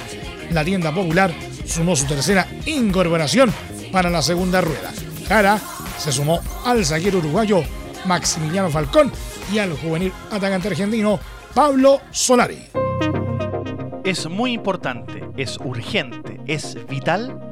la 0.50 0.64
tienda 0.64 0.92
popular 0.92 1.32
sumó 1.66 1.96
su 1.96 2.06
tercera 2.06 2.46
incorporación 2.66 3.52
para 3.90 4.10
la 4.10 4.22
segunda 4.22 4.60
rueda. 4.60 4.92
Jara 5.28 5.58
se 5.98 6.12
sumó 6.12 6.40
al 6.64 6.84
zaguero 6.84 7.18
uruguayo 7.18 7.62
Maximiliano 8.06 8.70
Falcón 8.70 9.12
y 9.52 9.58
al 9.58 9.72
juvenil 9.76 10.12
atacante 10.30 10.68
argentino 10.68 11.20
Pablo 11.54 12.00
Solari. 12.10 12.68
Es 14.04 14.28
muy 14.28 14.52
importante, 14.52 15.22
es 15.36 15.58
urgente, 15.58 16.40
es 16.46 16.76
vital 16.88 17.51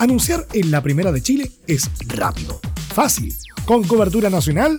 Anunciar 0.00 0.46
en 0.54 0.70
la 0.70 0.82
primera 0.82 1.12
de 1.12 1.20
Chile 1.20 1.50
es 1.66 1.90
rápido, 2.06 2.58
fácil, 2.94 3.36
con 3.66 3.86
cobertura 3.86 4.30
nacional 4.30 4.78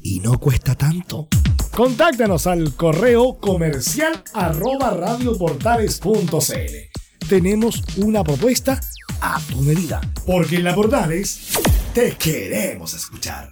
y 0.00 0.20
no 0.20 0.38
cuesta 0.38 0.76
tanto. 0.76 1.26
Contáctanos 1.72 2.46
al 2.46 2.76
correo 2.76 3.40
comercial 3.40 4.22
arroba 4.34 4.90
radioportales.cl. 4.90 7.26
Tenemos 7.28 7.82
una 7.96 8.22
propuesta 8.22 8.80
a 9.20 9.40
tu 9.50 9.62
medida. 9.62 10.00
Porque 10.24 10.58
en 10.58 10.64
la 10.64 10.76
Portales 10.76 11.48
te 11.92 12.12
queremos 12.12 12.94
escuchar. 12.94 13.50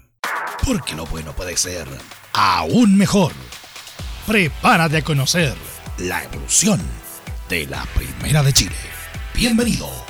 Porque 0.65 0.95
lo 0.95 1.07
bueno 1.07 1.33
puede 1.33 1.57
ser 1.57 1.89
aún 2.35 2.97
mejor. 2.97 3.33
Prepárate 4.29 4.99
a 4.99 5.03
conocer 5.03 5.57
la 5.99 6.23
evolución 6.23 6.81
de 7.49 7.67
la 7.67 7.85
Primera 7.97 8.45
de 8.45 8.53
Chile. 8.53 8.77
Bienvenido 9.35 10.10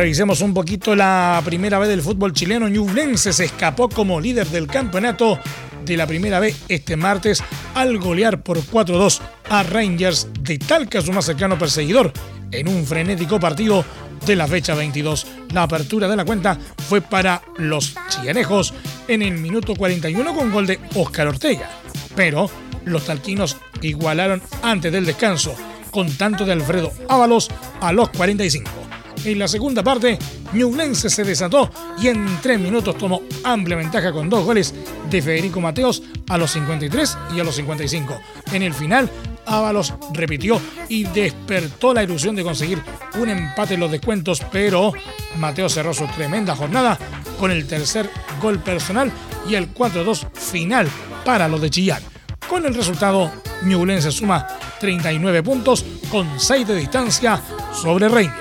Revisemos 0.01 0.41
un 0.41 0.55
poquito 0.55 0.97
la 0.97 1.43
primera 1.45 1.79
vez 1.79 1.91
del 1.91 2.01
fútbol 2.01 2.33
chileno. 2.33 2.71
Ñublense 2.71 3.35
se 3.35 3.45
escapó 3.45 3.91
como 3.91 4.19
líder 4.19 4.47
del 4.47 4.67
campeonato 4.67 5.39
de 5.85 5.95
la 5.95 6.07
primera 6.07 6.41
vez 6.41 6.57
este 6.71 6.97
martes 6.97 7.45
al 7.75 7.99
golear 7.99 8.43
por 8.43 8.57
4-2 8.63 9.21
a 9.51 9.63
Rangers 9.63 10.29
de 10.41 10.57
Talca, 10.57 11.03
su 11.03 11.13
más 11.13 11.27
cercano 11.27 11.59
perseguidor, 11.59 12.15
en 12.51 12.69
un 12.69 12.87
frenético 12.87 13.39
partido 13.39 13.85
de 14.25 14.37
la 14.37 14.49
fecha 14.49 14.75
22. 14.75 15.27
La 15.53 15.65
apertura 15.65 16.09
de 16.09 16.17
la 16.17 16.25
cuenta 16.25 16.57
fue 16.89 17.03
para 17.03 17.43
los 17.59 17.95
chianejos 18.09 18.73
en 19.07 19.21
el 19.21 19.35
minuto 19.35 19.75
41 19.77 20.35
con 20.35 20.51
gol 20.51 20.67
de 20.67 20.81
Óscar 20.95 21.29
Ortega. 21.29 21.69
Pero 22.17 22.49
los 22.87 23.05
talquinos 23.05 23.59
igualaron 23.83 24.41
antes 24.63 24.91
del 24.91 25.05
descanso 25.05 25.55
con 25.91 26.11
tanto 26.17 26.47
de 26.47 26.53
Alfredo 26.53 26.91
Ábalos 27.07 27.51
a 27.83 27.93
los 27.93 28.09
45. 28.09 28.71
En 29.25 29.39
la 29.39 29.49
segunda 29.49 29.83
parte, 29.83 30.19
Ñublense 30.55 31.11
se 31.11 31.25
desató 31.25 31.71
y 32.01 32.09
en 32.09 32.39
tres 32.41 32.59
minutos 32.59 32.97
tomó 32.97 33.23
amplia 33.45 33.77
ventaja 33.77 34.13
con 34.13 34.31
dos 34.31 34.45
goles 34.45 34.75
de 35.11 35.21
Federico 35.21 35.61
Mateos 35.61 36.03
a 36.29 36.39
los 36.39 36.51
53 36.53 37.19
y 37.37 37.41
a 37.41 37.45
los 37.45 37.55
55. 37.55 38.19
En 38.53 38.63
el 38.63 38.73
final, 38.73 39.11
Ábalos 39.45 39.93
repitió 40.15 40.61
y 40.89 41.05
despertó 41.05 41.93
la 41.93 42.03
ilusión 42.03 42.35
de 42.35 42.45
conseguir 42.45 42.83
un 43.19 43.29
empate 43.29 43.75
en 43.75 43.81
los 43.81 43.91
descuentos, 43.91 44.41
pero 44.51 44.93
Mateo 45.37 45.69
cerró 45.69 45.93
su 45.93 46.07
tremenda 46.07 46.57
jornada 46.57 46.99
con 47.39 47.51
el 47.51 47.67
tercer 47.67 48.09
gol 48.41 48.59
personal 48.61 49.13
y 49.49 49.55
el 49.55 49.75
4-2 49.75 50.33
final 50.33 50.89
para 51.25 51.47
los 51.47 51.61
de 51.61 51.69
Chillán. 51.69 52.03
Con 52.49 52.65
el 52.65 52.75
resultado, 52.75 53.31
Ñublense 53.65 54.11
suma 54.11 54.47
39 54.81 55.43
puntos 55.43 55.85
con 56.11 56.41
6 56.41 56.67
de 56.67 56.77
distancia 56.77 57.41
sobre 57.75 58.09
Rangers. 58.09 58.40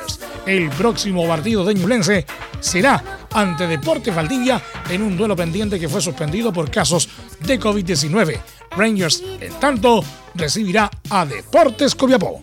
El 0.49 0.71
próximo 0.71 1.27
partido 1.27 1.63
de 1.63 1.75
Ñublense 1.75 2.25
será 2.59 3.27
ante 3.35 3.67
Deportes 3.67 4.15
Valdivia 4.15 4.59
en 4.89 5.03
un 5.03 5.15
duelo 5.15 5.35
pendiente 5.35 5.79
que 5.79 5.88
fue 5.88 6.01
suspendido 6.01 6.51
por 6.51 6.71
casos 6.71 7.07
de 7.41 7.59
COVID-19. 7.59 8.39
Rangers, 8.71 9.23
en 9.39 9.53
tanto, 9.59 10.03
recibirá 10.33 10.89
a 11.12 11.23
Deportes 11.27 11.93
Copiapó. 11.93 12.41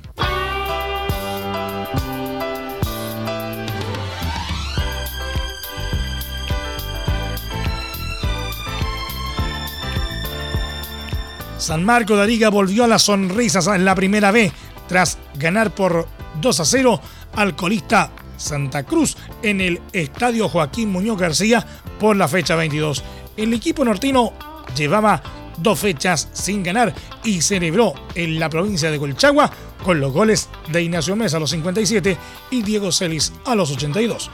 San 11.59 11.85
Marco 11.85 12.15
de 12.15 12.23
Arica 12.23 12.51
volvió 12.51 12.85
a 12.85 12.87
las 12.87 13.03
sonrisas 13.03 13.67
en 13.67 13.85
la 13.85 13.97
primera 13.97 14.31
B 14.31 14.53
tras 14.87 15.19
ganar 15.35 15.75
por 15.75 16.07
2 16.41 16.61
a 16.61 16.65
0 16.65 17.01
al 17.35 17.57
colista 17.57 18.11
Santa 18.37 18.85
Cruz 18.85 19.17
en 19.43 19.61
el 19.61 19.81
Estadio 19.93 20.49
Joaquín 20.49 20.91
Muñoz 20.91 21.19
García 21.19 21.67
por 21.99 22.17
la 22.17 22.29
fecha 22.29 22.57
22. 22.57 23.03
El 23.37 23.53
equipo 23.55 23.85
nortino 23.85 24.33
llevaba 24.77 25.23
dos 25.59 25.79
fechas 25.79 26.29
sin 26.33 26.63
ganar 26.63 26.95
y 27.25 27.41
celebró 27.43 27.95
en 28.15 28.39
la 28.39 28.49
provincia 28.49 28.91
de 28.91 28.99
Colchagua 28.99 29.51
con 29.83 30.01
los 30.01 30.13
goles 30.13 30.49
de 30.69 30.83
Ignacio 30.83 31.17
Mesa 31.17 31.37
a 31.37 31.41
los 31.41 31.51
57 31.51 32.17
y 32.51 32.63
Diego 32.63 32.93
Celis 32.93 33.33
a 33.45 33.55
los 33.55 33.71
82. 33.71 34.31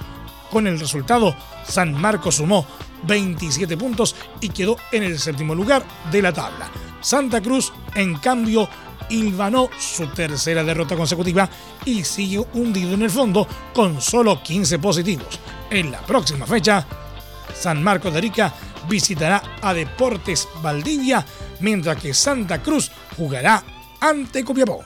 Con 0.51 0.67
el 0.67 0.79
resultado, 0.79 1.35
San 1.65 1.93
Marcos 1.93 2.37
sumó 2.37 2.67
27 3.05 3.77
puntos 3.77 4.15
y 4.41 4.51
quedó 4.51 4.77
en 4.93 5.03
el 5.03 5.19
séptimo 5.19 5.55
lugar 5.55 5.85
de 6.11 6.23
la 6.23 6.33
tabla. 6.33 6.71
Santa 7.01 7.41
Cruz, 7.41 7.73
en 7.95 8.15
cambio, 8.17 8.69
hilvanó 9.13 9.69
su 9.79 10.07
tercera 10.09 10.65
derrota 10.65 10.97
consecutiva 10.97 11.49
y 11.85 12.03
sigue 12.03 12.45
hundido 12.55 12.95
en 12.95 13.03
el 13.03 13.11
fondo 13.11 13.47
con 13.75 14.01
solo 14.01 14.43
15 14.43 14.79
positivos. 14.79 15.39
En 15.71 15.93
la 15.93 16.01
próxima 16.01 16.47
fecha, 16.47 16.87
San 17.55 17.83
Marcos 17.83 18.13
de 18.13 18.19
Arica 18.19 18.53
visitará 18.89 19.43
a 19.61 19.75
Deportes 19.75 20.49
Valdivia 20.63 21.25
mientras 21.61 21.99
que 21.99 22.15
Santa 22.15 22.63
Cruz 22.63 22.91
jugará 23.17 23.63
ante 24.01 24.43
Copiapó. 24.45 24.85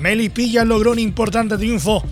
Melipilla 0.00 0.64
logró 0.64 0.92
un 0.92 1.00
importante 1.00 1.58
triunfo 1.58 2.02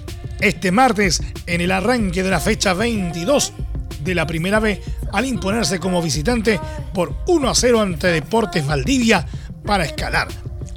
este 0.41 0.71
martes 0.71 1.23
en 1.47 1.61
el 1.61 1.71
arranque 1.71 2.23
de 2.23 2.31
la 2.31 2.41
fecha 2.41 2.75
22 2.75 3.53
de 4.01 4.15
la 4.15 4.27
primera 4.27 4.61
B 4.61 4.81
al 5.13 5.27
imponerse 5.27 5.79
como 5.79 6.03
visitante 6.03 6.61
por 6.93 7.15
1 7.27 7.49
a 7.49 7.55
0 7.55 7.81
ante 7.81 8.09
Deportes 8.09 8.67
Valdivia 8.67 9.27
para 9.65 9.85
escalar 9.85 10.29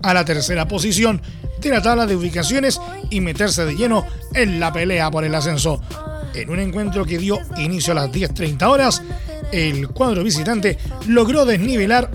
a 0.01 0.13
la 0.13 0.25
tercera 0.25 0.67
posición 0.67 1.21
de 1.59 1.69
la 1.69 1.81
tabla 1.81 2.05
de 2.05 2.15
ubicaciones 2.15 2.79
y 3.09 3.21
meterse 3.21 3.65
de 3.65 3.75
lleno 3.75 4.05
en 4.33 4.59
la 4.59 4.71
pelea 4.71 5.11
por 5.11 5.23
el 5.23 5.35
ascenso. 5.35 5.81
En 6.33 6.49
un 6.49 6.59
encuentro 6.59 7.05
que 7.05 7.17
dio 7.17 7.39
inicio 7.57 7.91
a 7.91 7.95
las 7.95 8.11
10.30 8.11 8.63
horas, 8.63 9.01
el 9.51 9.89
cuadro 9.89 10.23
visitante 10.23 10.77
logró 11.07 11.45
desnivelar 11.45 12.09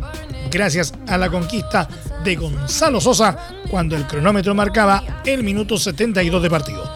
gracias 0.51 0.95
a 1.09 1.19
la 1.19 1.29
conquista 1.29 1.89
de 2.23 2.37
Gonzalo 2.37 3.01
Sosa 3.01 3.37
cuando 3.71 3.97
el 3.97 4.07
cronómetro 4.07 4.55
marcaba 4.55 5.23
el 5.27 5.43
minuto 5.43 5.77
72 5.77 6.43
de 6.43 6.51
partido. 6.51 6.91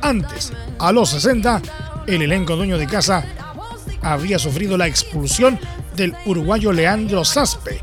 Antes, 0.00 0.52
a 0.78 0.92
los 0.92 1.10
60, 1.10 1.60
el 2.06 2.22
elenco 2.22 2.56
dueño 2.56 2.78
de 2.78 2.86
casa 2.86 3.24
había 4.02 4.38
sufrido 4.38 4.76
la 4.76 4.86
expulsión 4.86 5.58
del 5.96 6.14
uruguayo 6.26 6.72
Leandro 6.72 7.24
Saspe 7.24 7.82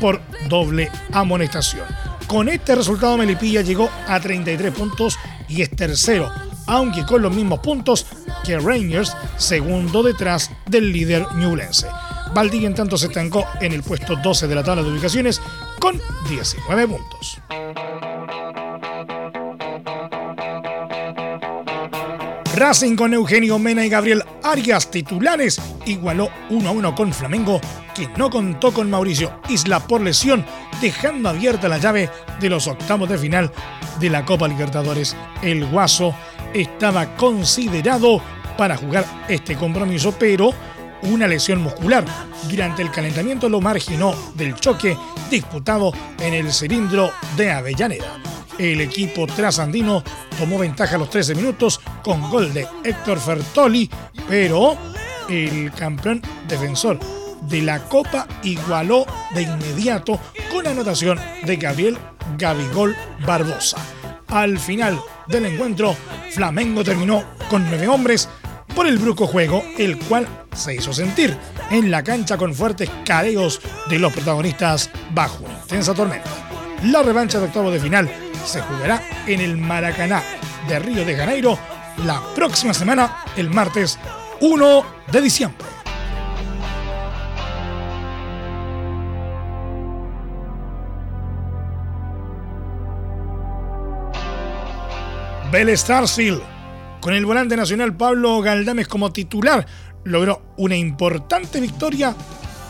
por 0.00 0.20
doble 0.48 0.90
amonestación. 1.12 1.86
Con 2.26 2.48
este 2.48 2.74
resultado 2.74 3.16
Melipilla 3.16 3.60
llegó 3.60 3.88
a 4.08 4.18
33 4.18 4.72
puntos 4.72 5.18
y 5.48 5.62
es 5.62 5.70
tercero, 5.70 6.30
aunque 6.66 7.04
con 7.04 7.22
los 7.22 7.34
mismos 7.34 7.60
puntos 7.60 8.06
que 8.44 8.58
Rangers, 8.58 9.16
segundo 9.36 10.02
detrás 10.02 10.50
del 10.66 10.92
líder 10.92 11.26
Newlense. 11.34 11.86
Valdivia 12.34 12.68
en 12.68 12.74
tanto 12.74 12.96
se 12.96 13.06
estancó 13.06 13.46
en 13.60 13.72
el 13.72 13.82
puesto 13.82 14.16
12 14.16 14.48
de 14.48 14.54
la 14.54 14.64
tabla 14.64 14.82
de 14.82 14.90
ubicaciones 14.90 15.40
con 15.78 16.00
19 16.28 16.88
puntos. 16.88 17.38
Racing 22.56 22.94
con 22.94 23.12
Eugenio 23.12 23.58
Mena 23.58 23.84
y 23.84 23.88
Gabriel 23.88 24.22
Arias 24.44 24.88
titulares 24.88 25.60
igualó 25.86 26.28
1 26.50 26.68
a 26.68 26.72
1 26.72 26.94
con 26.94 27.12
Flamengo, 27.12 27.60
que 27.94 28.08
no 28.16 28.30
contó 28.30 28.72
con 28.72 28.88
Mauricio 28.88 29.40
Isla 29.48 29.80
por 29.80 30.00
lesión, 30.00 30.44
dejando 30.80 31.28
abierta 31.28 31.68
la 31.68 31.78
llave 31.78 32.10
de 32.40 32.48
los 32.48 32.68
octavos 32.68 33.08
de 33.08 33.18
final 33.18 33.50
de 33.98 34.08
la 34.08 34.24
Copa 34.24 34.46
Libertadores. 34.46 35.16
El 35.42 35.66
Guaso 35.66 36.14
estaba 36.52 37.16
considerado 37.16 38.22
para 38.56 38.76
jugar 38.76 39.04
este 39.28 39.56
compromiso, 39.56 40.14
pero 40.16 40.52
una 41.02 41.26
lesión 41.26 41.60
muscular 41.60 42.04
durante 42.48 42.82
el 42.82 42.90
calentamiento 42.92 43.48
lo 43.48 43.60
marginó 43.60 44.14
del 44.36 44.54
choque 44.54 44.96
disputado 45.28 45.92
en 46.20 46.34
el 46.34 46.52
cilindro 46.52 47.10
de 47.36 47.50
Avellaneda. 47.50 48.33
El 48.58 48.80
equipo 48.80 49.26
trasandino 49.26 50.02
tomó 50.38 50.58
ventaja 50.58 50.96
a 50.96 50.98
los 50.98 51.10
13 51.10 51.34
minutos 51.34 51.80
con 52.02 52.30
gol 52.30 52.52
de 52.52 52.66
Héctor 52.84 53.18
Fertoli, 53.18 53.90
pero 54.28 54.76
el 55.28 55.72
campeón 55.72 56.22
defensor 56.46 56.98
de 57.42 57.62
la 57.62 57.80
Copa 57.80 58.26
igualó 58.42 59.06
de 59.34 59.42
inmediato 59.42 60.20
con 60.52 60.66
anotación 60.66 61.18
de 61.44 61.56
Gabriel 61.56 61.98
Gabigol 62.38 62.96
Barbosa. 63.26 63.78
Al 64.28 64.58
final 64.58 65.00
del 65.28 65.46
encuentro, 65.46 65.96
Flamengo 66.30 66.82
terminó 66.82 67.24
con 67.48 67.68
nueve 67.68 67.88
hombres 67.88 68.28
por 68.74 68.86
el 68.86 68.98
bruco 68.98 69.26
juego, 69.26 69.62
el 69.78 69.98
cual 69.98 70.26
se 70.54 70.74
hizo 70.74 70.92
sentir 70.92 71.36
en 71.70 71.90
la 71.90 72.02
cancha 72.02 72.36
con 72.36 72.54
fuertes 72.54 72.90
careos 73.04 73.60
de 73.88 73.98
los 73.98 74.12
protagonistas 74.12 74.90
bajo 75.12 75.44
una 75.44 75.54
intensa 75.54 75.94
tormenta. 75.94 76.30
La 76.84 77.02
revancha 77.02 77.38
de 77.38 77.46
octavo 77.46 77.70
de 77.70 77.80
final 77.80 78.10
se 78.46 78.60
jugará 78.60 79.02
en 79.26 79.40
el 79.40 79.56
Maracaná 79.56 80.22
de 80.68 80.78
Río 80.78 81.04
de 81.04 81.16
Janeiro 81.16 81.58
la 82.04 82.20
próxima 82.34 82.74
semana, 82.74 83.24
el 83.36 83.50
martes 83.50 83.98
1 84.40 84.84
de 85.10 85.20
diciembre. 85.20 85.66
Bell 95.50 95.78
Starsfield, 95.78 96.42
con 97.00 97.14
el 97.14 97.24
volante 97.24 97.56
nacional 97.56 97.96
Pablo 97.96 98.40
Galdames 98.40 98.88
como 98.88 99.12
titular, 99.12 99.64
logró 100.02 100.42
una 100.56 100.76
importante 100.76 101.60
victoria 101.60 102.14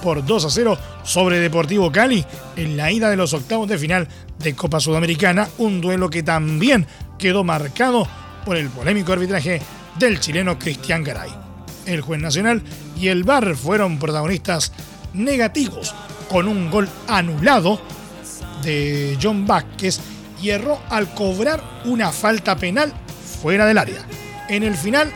por 0.05 0.23
2 0.23 0.45
a 0.45 0.51
0 0.51 0.79
sobre 1.03 1.41
Deportivo 1.41 1.91
Cali 1.91 2.23
en 2.57 2.77
la 2.77 2.93
ida 2.93 3.09
de 3.09 3.17
los 3.17 3.33
octavos 3.33 3.67
de 3.67 3.79
final 3.79 4.07
de 4.39 4.55
Copa 4.55 4.79
Sudamericana, 4.79 5.49
un 5.57 5.81
duelo 5.81 6.11
que 6.11 6.23
también 6.23 6.87
quedó 7.19 7.43
marcado 7.43 8.07
por 8.45 8.59
el 8.59 8.69
polémico 8.69 9.15
arbitraje 9.15 9.63
del 9.99 10.21
chileno 10.21 10.59
Cristian 10.59 11.03
Garay. 11.03 11.31
El 11.87 12.03
juez 12.03 12.21
nacional 12.21 12.63
y 13.01 13.09
el 13.09 13.25
VAR 13.25 13.57
fueron 13.57 13.99
protagonistas 13.99 14.73
negativos 15.15 15.95
con 16.29 16.49
un 16.49 16.71
gol 16.71 16.87
anulado 17.09 17.81
de 18.63 19.17
John 19.23 19.47
Vázquez 19.47 20.01
y 20.43 20.51
erró 20.51 20.81
al 20.91 21.15
cobrar 21.15 21.63
una 21.87 22.13
falta 22.13 22.57
penal 22.57 22.93
fuera 23.41 23.65
del 23.65 23.79
área. 23.79 24.05
En 24.51 24.65
el 24.65 24.75
final 24.75 25.11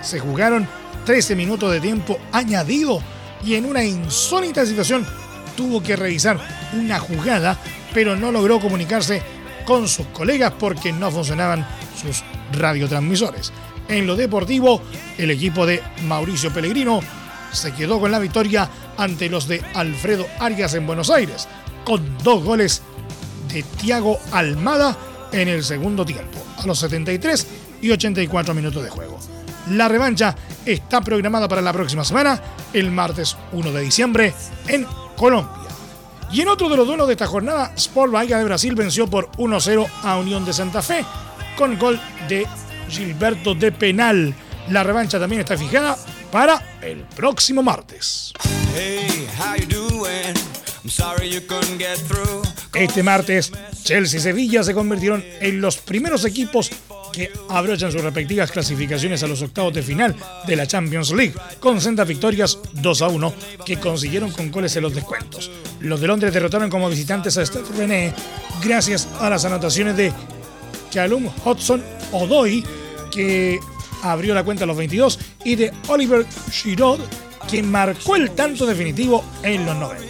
se 0.00 0.18
jugaron 0.18 0.66
13 1.04 1.36
minutos 1.36 1.70
de 1.70 1.80
tiempo 1.82 2.18
añadido 2.32 3.02
y 3.44 3.54
en 3.54 3.66
una 3.66 3.84
insólita 3.84 4.64
situación 4.64 5.06
tuvo 5.56 5.82
que 5.82 5.96
revisar 5.96 6.38
una 6.72 6.98
jugada, 6.98 7.58
pero 7.92 8.16
no 8.16 8.32
logró 8.32 8.60
comunicarse 8.60 9.22
con 9.64 9.88
sus 9.88 10.06
colegas 10.06 10.52
porque 10.58 10.92
no 10.92 11.10
funcionaban 11.10 11.66
sus 12.00 12.22
radiotransmisores. 12.52 13.52
En 13.88 14.06
lo 14.06 14.16
deportivo, 14.16 14.82
el 15.18 15.30
equipo 15.30 15.66
de 15.66 15.82
Mauricio 16.06 16.52
Pellegrino 16.52 17.00
se 17.52 17.72
quedó 17.72 18.00
con 18.00 18.10
la 18.10 18.18
victoria 18.18 18.68
ante 18.96 19.28
los 19.28 19.46
de 19.46 19.62
Alfredo 19.74 20.26
Arias 20.40 20.74
en 20.74 20.86
Buenos 20.86 21.10
Aires, 21.10 21.48
con 21.84 22.18
dos 22.22 22.42
goles 22.42 22.82
de 23.52 23.62
Tiago 23.62 24.18
Almada 24.32 24.96
en 25.32 25.48
el 25.48 25.62
segundo 25.64 26.04
tiempo, 26.04 26.42
a 26.58 26.66
los 26.66 26.78
73 26.78 27.46
y 27.82 27.90
84 27.90 28.54
minutos 28.54 28.82
de 28.82 28.90
juego. 28.90 29.33
La 29.70 29.88
revancha 29.88 30.34
está 30.66 31.00
programada 31.00 31.48
para 31.48 31.62
la 31.62 31.72
próxima 31.72 32.04
semana, 32.04 32.40
el 32.72 32.90
martes 32.90 33.36
1 33.52 33.72
de 33.72 33.80
diciembre, 33.80 34.34
en 34.68 34.86
Colombia. 35.16 35.68
Y 36.30 36.40
en 36.40 36.48
otro 36.48 36.68
de 36.68 36.76
los 36.76 36.86
duelos 36.86 37.06
de 37.06 37.14
esta 37.14 37.26
jornada, 37.26 37.72
Sport 37.76 38.12
Bahía 38.12 38.38
de 38.38 38.44
Brasil 38.44 38.74
venció 38.74 39.06
por 39.06 39.30
1-0 39.32 39.86
a 40.02 40.16
Unión 40.16 40.44
de 40.44 40.52
Santa 40.52 40.82
Fe 40.82 41.04
con 41.56 41.78
gol 41.78 42.00
de 42.28 42.46
Gilberto 42.88 43.54
de 43.54 43.72
penal. 43.72 44.34
La 44.68 44.82
revancha 44.82 45.20
también 45.20 45.40
está 45.40 45.56
fijada 45.56 45.96
para 46.30 46.78
el 46.82 47.02
próximo 47.02 47.62
martes. 47.62 48.32
Este 52.74 53.02
martes, 53.02 53.52
Chelsea 53.84 54.18
y 54.18 54.22
Sevilla 54.22 54.64
se 54.64 54.74
convirtieron 54.74 55.24
en 55.40 55.60
los 55.60 55.76
primeros 55.76 56.24
equipos 56.24 56.70
que 57.14 57.30
abrochan 57.48 57.92
sus 57.92 58.02
respectivas 58.02 58.50
clasificaciones 58.50 59.22
a 59.22 59.26
los 59.26 59.42
octavos 59.42 59.72
de 59.72 59.82
final 59.82 60.14
de 60.46 60.56
la 60.56 60.66
Champions 60.66 61.12
League, 61.12 61.34
con 61.60 61.80
sendas 61.80 62.08
victorias 62.08 62.58
2 62.72 63.02
a 63.02 63.08
1 63.08 63.34
que 63.64 63.78
consiguieron 63.78 64.30
con 64.32 64.50
goles 64.50 64.74
en 64.76 64.82
los 64.82 64.94
descuentos. 64.94 65.50
Los 65.80 66.00
de 66.00 66.06
Londres 66.06 66.32
derrotaron 66.32 66.70
como 66.70 66.88
visitantes 66.88 67.36
a 67.38 67.46
Steph 67.46 67.70
René 67.76 68.12
gracias 68.62 69.08
a 69.20 69.30
las 69.30 69.44
anotaciones 69.44 69.96
de 69.96 70.12
Callum 70.92 71.28
Hudson 71.44 71.82
Odoi, 72.12 72.64
que 73.10 73.58
abrió 74.02 74.34
la 74.34 74.44
cuenta 74.44 74.64
a 74.64 74.66
los 74.66 74.76
22, 74.76 75.18
y 75.44 75.56
de 75.56 75.72
Oliver 75.88 76.26
Giroud, 76.50 77.00
que 77.48 77.62
marcó 77.62 78.16
el 78.16 78.30
tanto 78.32 78.66
definitivo 78.66 79.24
en 79.42 79.66
los 79.66 79.76
90. 79.76 80.04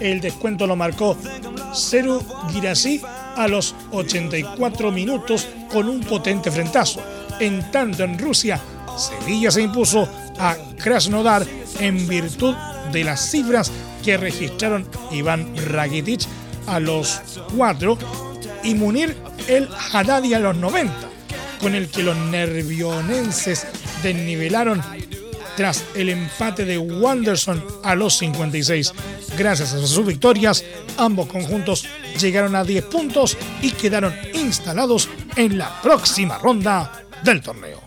El 0.00 0.20
descuento 0.20 0.66
lo 0.66 0.76
marcó 0.76 1.16
Seru 1.74 2.22
Girassi 2.52 3.00
a 3.38 3.46
los 3.46 3.74
84 3.92 4.90
minutos 4.90 5.46
con 5.72 5.88
un 5.88 6.00
potente 6.00 6.50
frentazo. 6.50 7.00
En 7.40 7.70
tanto 7.70 8.02
en 8.02 8.18
Rusia, 8.18 8.60
Sevilla 8.96 9.50
se 9.50 9.62
impuso 9.62 10.08
a 10.38 10.56
Krasnodar 10.76 11.46
en 11.78 12.06
virtud 12.08 12.54
de 12.92 13.04
las 13.04 13.30
cifras 13.30 13.70
que 14.04 14.16
registraron 14.16 14.88
Iván 15.12 15.54
Rakitic 15.68 16.22
a 16.66 16.80
los 16.80 17.20
4 17.56 17.96
y 18.64 18.74
Munir 18.74 19.16
el 19.46 19.68
Haddadi 19.92 20.34
a 20.34 20.40
los 20.40 20.56
90, 20.56 20.92
con 21.60 21.74
el 21.74 21.88
que 21.88 22.02
los 22.02 22.16
nervionenses 22.16 23.66
desnivelaron 24.02 24.82
tras 25.56 25.84
el 25.94 26.08
empate 26.08 26.64
de 26.64 26.78
Wanderson 26.78 27.64
a 27.82 27.94
los 27.94 28.18
56. 28.18 28.92
Gracias 29.36 29.72
a 29.74 29.86
sus 29.86 30.06
victorias, 30.06 30.64
ambos 30.96 31.26
conjuntos 31.26 31.86
llegaron 32.20 32.54
a 32.54 32.64
10 32.64 32.84
puntos 32.86 33.36
y 33.62 33.72
quedaron 33.72 34.14
instalados 34.34 35.08
en 35.36 35.58
la 35.58 35.80
próxima 35.82 36.38
ronda 36.38 37.04
del 37.22 37.40
torneo. 37.40 37.80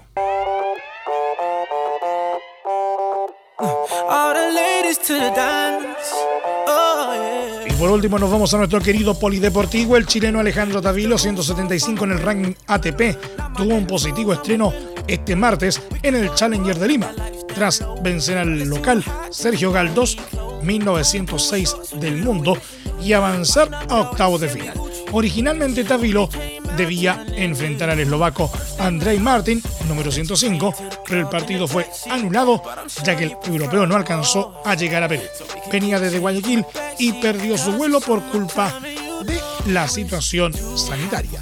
Y 7.66 7.74
por 7.74 7.92
último 7.92 8.20
nos 8.20 8.32
vamos 8.32 8.54
a 8.54 8.58
nuestro 8.58 8.82
querido 8.82 9.18
polideportivo, 9.18 9.98
el 9.98 10.06
chileno 10.06 10.40
Alejandro 10.40 10.82
Tavilo, 10.82 11.18
175 11.18 12.06
en 12.06 12.12
el 12.12 12.20
ranking 12.20 12.54
ATP. 12.68 13.18
Tuvo 13.56 13.76
un 13.76 13.86
positivo 13.86 14.34
estreno 14.34 14.74
este 15.08 15.36
martes 15.36 15.82
en 16.02 16.16
el 16.16 16.34
Challenger 16.34 16.78
de 16.78 16.88
Lima, 16.88 17.14
tras 17.54 17.86
vencer 18.02 18.38
al 18.38 18.60
local 18.60 19.04
Sergio 19.30 19.72
Galdós, 19.72 20.18
1906 20.64 21.76
del 22.00 22.18
mundo, 22.18 22.58
y 23.04 23.14
avanzar 23.14 23.70
a 23.90 24.02
octavos 24.02 24.42
de 24.42 24.50
final. 24.50 24.80
Originalmente 25.12 25.84
Tavilo 25.84 26.30
debía 26.78 27.26
enfrentar 27.36 27.90
al 27.90 28.00
eslovaco 28.00 28.52
Andrei 28.80 29.20
Martin, 29.20 29.62
número 29.88 30.12
105, 30.12 30.74
pero 31.06 31.20
el 31.20 31.28
partido 31.28 31.68
fue 31.68 31.90
anulado 32.10 32.62
ya 33.04 33.16
que 33.16 33.26
el 33.26 33.38
europeo 33.46 33.86
no 33.86 33.96
alcanzó 33.96 34.62
a 34.64 34.76
llegar 34.76 35.04
a 35.04 35.10
Perú. 35.10 35.24
Venía 35.72 36.00
desde 36.00 36.20
Guayaquil 36.20 36.66
y 36.98 37.14
perdió 37.14 37.58
su 37.58 37.74
vuelo 37.74 38.00
por 38.00 38.22
culpa 38.24 38.80
de 39.26 39.40
la 39.68 39.88
situación 39.88 40.54
sanitaria. 40.78 41.42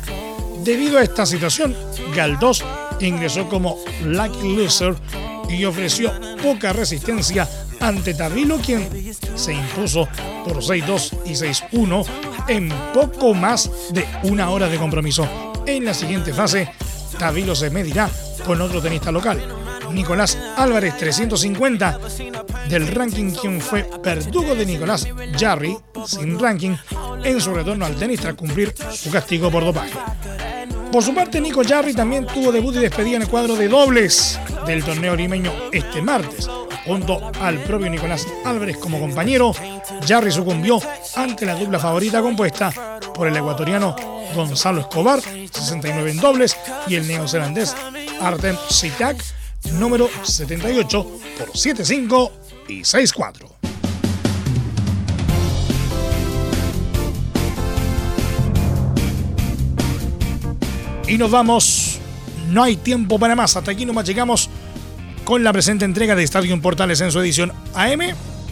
Debido 0.63 0.97
a 0.97 1.03
esta 1.03 1.25
situación, 1.25 1.75
Galdós 2.15 2.63
ingresó 2.99 3.47
como 3.47 3.77
lucky 4.03 4.55
loser 4.55 4.95
y 5.49 5.63
ofreció 5.65 6.11
poca 6.41 6.73
resistencia 6.73 7.47
ante 7.79 8.13
Tavilo, 8.13 8.57
quien 8.57 8.89
se 9.35 9.53
impuso 9.53 10.07
por 10.43 10.57
6-2 10.57 11.13
y 11.25 11.31
6-1 11.31 12.05
en 12.47 12.69
poco 12.93 13.33
más 13.33 13.69
de 13.91 14.05
una 14.23 14.49
hora 14.49 14.67
de 14.67 14.77
compromiso. 14.77 15.27
En 15.65 15.85
la 15.85 15.93
siguiente 15.93 16.33
fase, 16.33 16.69
Tavilo 17.17 17.55
se 17.55 17.69
medirá 17.69 18.09
con 18.45 18.61
otro 18.61 18.81
tenista 18.81 19.11
local, 19.11 19.41
Nicolás 19.91 20.37
Álvarez 20.55 20.97
350 20.97 21.99
del 22.69 22.87
ranking, 22.87 23.31
quien 23.31 23.59
fue 23.59 23.89
verdugo 24.03 24.55
de 24.55 24.65
Nicolás 24.65 25.07
Jarry 25.37 25.77
sin 26.05 26.39
ranking 26.39 26.75
en 27.23 27.41
su 27.41 27.53
retorno 27.53 27.85
al 27.85 27.95
tenis 27.95 28.21
tras 28.21 28.35
cumplir 28.35 28.73
su 28.91 29.09
castigo 29.11 29.49
por 29.51 29.65
dopaje. 29.65 29.93
Por 30.91 31.03
su 31.03 31.13
parte, 31.13 31.39
Nico 31.39 31.61
Jarry 31.63 31.93
también 31.93 32.25
tuvo 32.25 32.51
debut 32.51 32.75
y 32.75 32.79
despedida 32.79 33.17
en 33.17 33.21
el 33.23 33.27
cuadro 33.27 33.55
de 33.55 33.67
dobles 33.67 34.39
del 34.65 34.83
torneo 34.83 35.15
limeño 35.15 35.51
este 35.71 36.01
martes. 36.01 36.49
Junto 36.89 37.21
al 37.39 37.59
propio 37.59 37.87
Nicolás 37.87 38.25
Álvarez 38.43 38.77
como 38.77 38.99
compañero, 38.99 39.53
Jarry 40.07 40.31
sucumbió 40.31 40.81
ante 41.15 41.45
la 41.45 41.53
dupla 41.53 41.77
favorita 41.77 42.19
compuesta 42.19 42.99
por 43.13 43.27
el 43.27 43.37
ecuatoriano 43.37 43.95
Gonzalo 44.33 44.81
Escobar, 44.81 45.21
69 45.21 46.09
en 46.09 46.17
dobles, 46.17 46.57
y 46.87 46.95
el 46.95 47.07
neozelandés 47.07 47.75
Artem 48.19 48.55
Sitak, 48.71 49.23
número 49.73 50.09
78 50.23 51.07
por 51.37 51.51
7-5 51.51 52.31
y 52.69 52.79
6-4. 52.79 53.59
Y 61.07 61.19
nos 61.19 61.29
vamos. 61.29 61.99
No 62.49 62.63
hay 62.63 62.77
tiempo 62.77 63.19
para 63.19 63.35
más. 63.35 63.55
Hasta 63.55 63.69
aquí 63.69 63.85
nomás 63.85 64.05
llegamos 64.05 64.49
con 65.29 65.43
la 65.43 65.53
presente 65.53 65.85
entrega 65.85 66.15
de 66.15 66.23
Estadio 66.23 66.59
Portales 66.59 67.01
en 67.01 67.11
su 67.11 67.19
edición 67.19 67.53
AM 67.75 67.99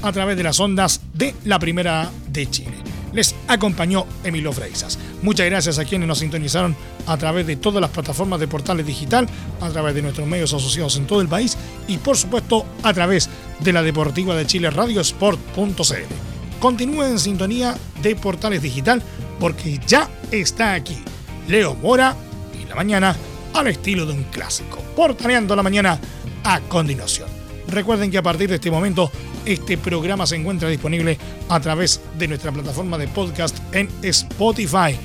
a 0.04 0.12
través 0.12 0.38
de 0.38 0.44
las 0.44 0.60
ondas 0.60 1.02
de 1.12 1.34
la 1.44 1.58
Primera 1.58 2.12
de 2.30 2.48
Chile. 2.52 2.76
Les 3.14 3.34
acompañó 3.48 4.06
Emilio 4.24 4.54
Freisas. 4.54 5.00
Muchas 5.24 5.48
gracias 5.48 5.80
a 5.80 5.86
quienes 5.86 6.08
nos 6.08 6.20
sintonizaron 6.20 6.76
a 7.08 7.18
través 7.18 7.48
de 7.48 7.56
todas 7.56 7.82
las 7.82 7.90
plataformas 7.90 8.40
de 8.40 8.48
Portales 8.48 8.86
Digital, 8.86 9.28
a 9.60 9.70
través 9.72 9.96
de 9.96 10.04
nuestros 10.04 10.28
medios 10.28 10.54
asociados 10.54 10.96
en 10.98 11.08
todo 11.08 11.20
el 11.20 11.28
país 11.28 11.58
y 11.88 11.98
por 11.98 12.16
supuesto 12.16 12.64
a 12.84 12.94
través 12.94 13.28
de 13.60 13.74
la 13.74 13.82
Deportiva 13.82 14.36
de 14.36 14.46
Chile 14.46 14.70
Radiosport.cl. 14.70 16.60
Continúen 16.60 17.14
en 17.14 17.20
sintonía 17.20 17.76
de 18.04 18.16
Portales 18.16 18.62
Digital 18.62 19.02
porque 19.40 19.80
ya 19.88 20.08
está 20.30 20.74
aquí 20.74 21.00
Leo 21.48 21.74
Mora 21.74 22.16
y 22.54 22.70
la 22.70 22.76
mañana 22.76 23.16
al 23.56 23.66
estilo 23.66 24.06
de 24.06 24.14
un 24.14 24.26
clásico. 24.26 24.78
Portaneando 24.96 25.56
la 25.56 25.64
mañana 25.64 26.00
a 26.48 26.62
continuación. 26.62 27.30
Recuerden 27.68 28.10
que 28.10 28.18
a 28.18 28.24
partir 28.24 28.50
de 28.50 28.56
este 28.56 28.72
momento 28.72 29.12
este 29.46 29.78
programa 29.78 30.26
se 30.26 30.38
encuentra 30.38 30.70
disponible 30.70 31.20
a 31.50 31.60
través 31.60 32.00
de 32.18 32.30
nuestra 32.30 32.54
plataforma 32.54 32.98
de 32.98 33.10
podcast 33.10 33.58
en 33.74 33.90
Spotify, 34.02 34.98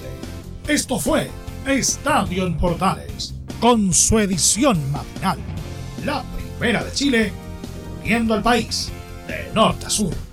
Esto 0.66 0.98
fue 0.98 1.30
Estadio 1.66 2.46
en 2.46 2.58
Portales, 2.58 3.34
con 3.60 3.94
su 3.94 4.18
edición 4.18 4.78
matinal. 4.92 5.38
La 6.04 6.22
primera 6.58 6.84
de 6.84 6.92
Chile, 6.92 7.32
viendo 8.04 8.34
al 8.34 8.42
país 8.42 8.90
de 9.26 9.50
norte 9.54 9.86
a 9.86 9.90
sur. 9.90 10.27